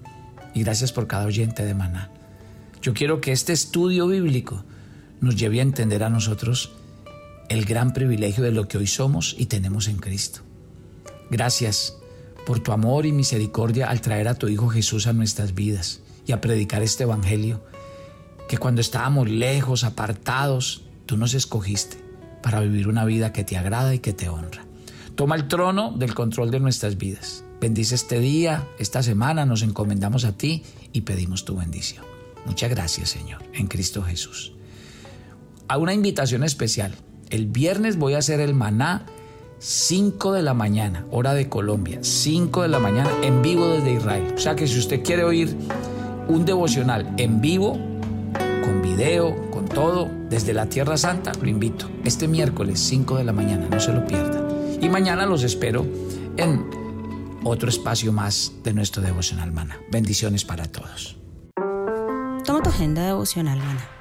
y 0.55 0.63
gracias 0.63 0.93
por 0.93 1.07
cada 1.07 1.27
oyente 1.27 1.65
de 1.65 1.75
Maná. 1.75 2.11
Yo 2.81 2.95
quiero 2.95 3.21
que 3.21 3.33
este 3.33 3.53
estudio 3.53 4.07
bíblico 4.07 4.65
nos 5.21 5.37
lleve 5.37 5.59
a 5.59 5.63
entender 5.63 6.03
a 6.03 6.11
nosotros 6.11 6.73
el 7.49 7.65
gran 7.65 7.93
privilegio 7.93 8.45
de 8.45 8.53
lo 8.53 8.69
que 8.69 8.79
hoy 8.79 8.87
somos 8.87 9.35
y 9.37 9.47
tenemos 9.47 9.89
en 9.89 9.97
Cristo. 9.97 10.41
Gracias 11.31 12.00
por 12.51 12.59
tu 12.59 12.73
amor 12.73 13.07
y 13.07 13.13
misericordia 13.13 13.89
al 13.89 14.01
traer 14.01 14.27
a 14.27 14.35
tu 14.35 14.49
Hijo 14.49 14.69
Jesús 14.69 15.07
a 15.07 15.13
nuestras 15.13 15.55
vidas 15.55 16.01
y 16.27 16.33
a 16.33 16.41
predicar 16.41 16.83
este 16.83 17.05
Evangelio, 17.05 17.63
que 18.49 18.59
cuando 18.59 18.81
estábamos 18.81 19.31
lejos, 19.31 19.85
apartados, 19.85 20.83
tú 21.07 21.17
nos 21.17 21.35
escogiste 21.35 21.99
para 22.43 22.59
vivir 22.59 22.89
una 22.89 23.05
vida 23.05 23.33
que 23.33 23.45
te 23.45 23.57
agrada 23.57 23.95
y 23.95 24.01
que 24.01 24.13
te 24.13 24.29
honra. 24.29 24.65
Toma 25.15 25.37
el 25.37 25.47
trono 25.47 25.93
del 25.97 26.13
control 26.13 26.51
de 26.51 26.59
nuestras 26.59 26.99
vidas. 26.99 27.45
Bendice 27.61 27.95
este 27.95 28.19
día, 28.19 28.67
esta 28.81 29.05
semana, 29.05 29.47
nos 29.47 29.63
encomendamos 29.63 30.25
a 30.25 30.33
ti 30.33 30.65
y 30.93 31.03
pedimos 31.03 31.45
tu 31.45 31.55
bendición. 31.55 32.05
Muchas 32.47 32.71
gracias, 32.71 33.11
Señor, 33.11 33.45
en 33.53 33.69
Cristo 33.69 34.03
Jesús. 34.03 34.55
A 35.69 35.79
una 35.79 35.95
invitación 35.95 36.43
especial. 36.43 36.97
El 37.29 37.47
viernes 37.47 37.97
voy 37.97 38.15
a 38.15 38.19
hacer 38.19 38.41
el 38.41 38.55
maná 38.55 39.07
5 39.63 40.33
de 40.33 40.43
la 40.43 40.55
mañana, 40.55 41.05
hora 41.11 41.35
de 41.35 41.51
Colombia, 41.51 41.99
5 42.01 42.63
de 42.63 42.69
la 42.69 42.79
mañana 42.79 43.11
en 43.23 43.43
vivo 43.43 43.69
desde 43.69 43.93
Israel. 43.93 44.33
O 44.35 44.39
sea 44.39 44.57
que 44.57 44.67
si 44.67 44.79
usted 44.79 45.03
quiere 45.03 45.23
oír 45.23 45.55
un 46.29 46.47
devocional 46.47 47.13
en 47.19 47.43
vivo, 47.43 47.73
con 48.65 48.81
video, 48.81 49.51
con 49.51 49.67
todo, 49.67 50.09
desde 50.31 50.55
la 50.55 50.65
Tierra 50.65 50.97
Santa, 50.97 51.33
lo 51.43 51.47
invito. 51.47 51.91
Este 52.05 52.27
miércoles 52.27 52.81
5 52.81 53.19
de 53.19 53.25
la 53.25 53.35
mañana, 53.35 53.69
no 53.71 53.79
se 53.81 53.93
lo 53.93 54.07
pierda. 54.07 54.41
Y 54.81 54.89
mañana 54.89 55.27
los 55.27 55.43
espero 55.43 55.87
en 56.39 56.65
otro 57.45 57.69
espacio 57.69 58.15
más 58.15 58.53
de 58.65 58.73
nuestro 58.73 59.03
devocional 59.03 59.53
Mana. 59.53 59.79
Bendiciones 59.91 60.47
para 60.47 60.73
todos. 60.73 61.19
Toma 62.47 62.63
tu 62.63 62.71
agenda 62.71 63.05
devocional 63.05 63.59
Mana. 63.59 64.00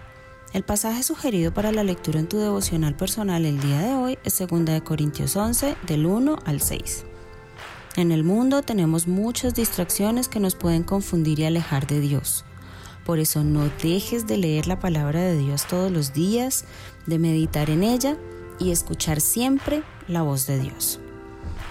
El 0.51 0.63
pasaje 0.63 1.03
sugerido 1.03 1.53
para 1.53 1.71
la 1.71 1.83
lectura 1.83 2.19
en 2.19 2.27
tu 2.27 2.39
devocional 2.39 2.95
personal 2.95 3.45
el 3.45 3.59
día 3.59 3.81
de 3.81 3.93
hoy 3.93 4.17
es 4.23 4.39
2 4.39 4.81
Corintios 4.81 5.35
11, 5.35 5.75
del 5.85 6.07
1 6.07 6.39
al 6.43 6.59
6. 6.59 7.05
En 7.97 8.11
el 8.11 8.23
mundo 8.23 8.63
tenemos 8.63 9.07
muchas 9.07 9.53
distracciones 9.53 10.27
que 10.27 10.39
nos 10.39 10.55
pueden 10.55 10.81
confundir 10.81 11.39
y 11.39 11.45
alejar 11.45 11.85
de 11.85 11.99
Dios. 11.99 12.45
Por 13.05 13.19
eso 13.19 13.43
no 13.43 13.69
dejes 13.83 14.25
de 14.25 14.37
leer 14.37 14.65
la 14.65 14.79
palabra 14.79 15.21
de 15.21 15.37
Dios 15.37 15.67
todos 15.67 15.91
los 15.91 16.13
días, 16.13 16.65
de 17.05 17.19
meditar 17.19 17.69
en 17.69 17.83
ella 17.83 18.17
y 18.57 18.71
escuchar 18.71 19.21
siempre 19.21 19.83
la 20.07 20.23
voz 20.23 20.47
de 20.47 20.59
Dios. 20.59 20.99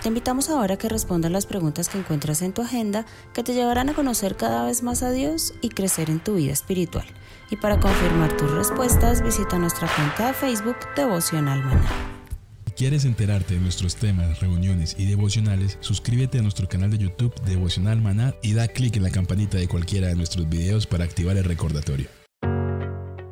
Te 0.02 0.08
invitamos 0.08 0.48
ahora 0.48 0.74
a 0.74 0.78
que 0.78 0.88
respondas 0.88 1.32
las 1.32 1.46
preguntas 1.46 1.88
que 1.88 1.98
encuentras 1.98 2.42
en 2.42 2.52
tu 2.52 2.62
agenda 2.62 3.04
que 3.34 3.42
te 3.42 3.52
llevarán 3.52 3.88
a 3.88 3.94
conocer 3.94 4.36
cada 4.36 4.64
vez 4.64 4.84
más 4.84 5.02
a 5.02 5.10
Dios 5.10 5.54
y 5.60 5.70
crecer 5.70 6.08
en 6.08 6.20
tu 6.20 6.36
vida 6.36 6.52
espiritual. 6.52 7.04
Y 7.50 7.56
para 7.56 7.80
confirmar 7.80 8.36
tus 8.36 8.48
respuestas, 8.52 9.22
visita 9.22 9.58
nuestra 9.58 9.88
cuenta 9.92 10.28
de 10.28 10.34
Facebook 10.34 10.76
Devocional 10.94 11.64
Maná. 11.64 11.90
¿Quieres 12.76 13.04
enterarte 13.04 13.54
de 13.54 13.60
nuestros 13.60 13.96
temas, 13.96 14.38
reuniones 14.38 14.94
y 14.96 15.06
devocionales? 15.06 15.78
Suscríbete 15.80 16.38
a 16.38 16.42
nuestro 16.42 16.68
canal 16.68 16.92
de 16.92 16.98
YouTube 16.98 17.34
Devocional 17.44 18.00
Maná 18.00 18.34
y 18.40 18.52
da 18.54 18.68
clic 18.68 18.94
en 18.96 19.02
la 19.02 19.10
campanita 19.10 19.58
de 19.58 19.66
cualquiera 19.66 20.06
de 20.06 20.14
nuestros 20.14 20.48
videos 20.48 20.86
para 20.86 21.02
activar 21.02 21.36
el 21.36 21.44
recordatorio. 21.44 22.06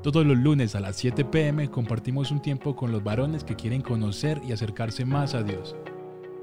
Todos 0.02 0.26
los 0.26 0.36
lunes 0.36 0.74
a 0.74 0.80
las 0.80 0.96
7 0.96 1.26
pm 1.26 1.70
compartimos 1.70 2.32
un 2.32 2.42
tiempo 2.42 2.74
con 2.74 2.90
los 2.90 3.04
varones 3.04 3.44
que 3.44 3.54
quieren 3.54 3.82
conocer 3.82 4.40
y 4.44 4.50
acercarse 4.50 5.04
más 5.04 5.34
a 5.34 5.44
Dios. 5.44 5.76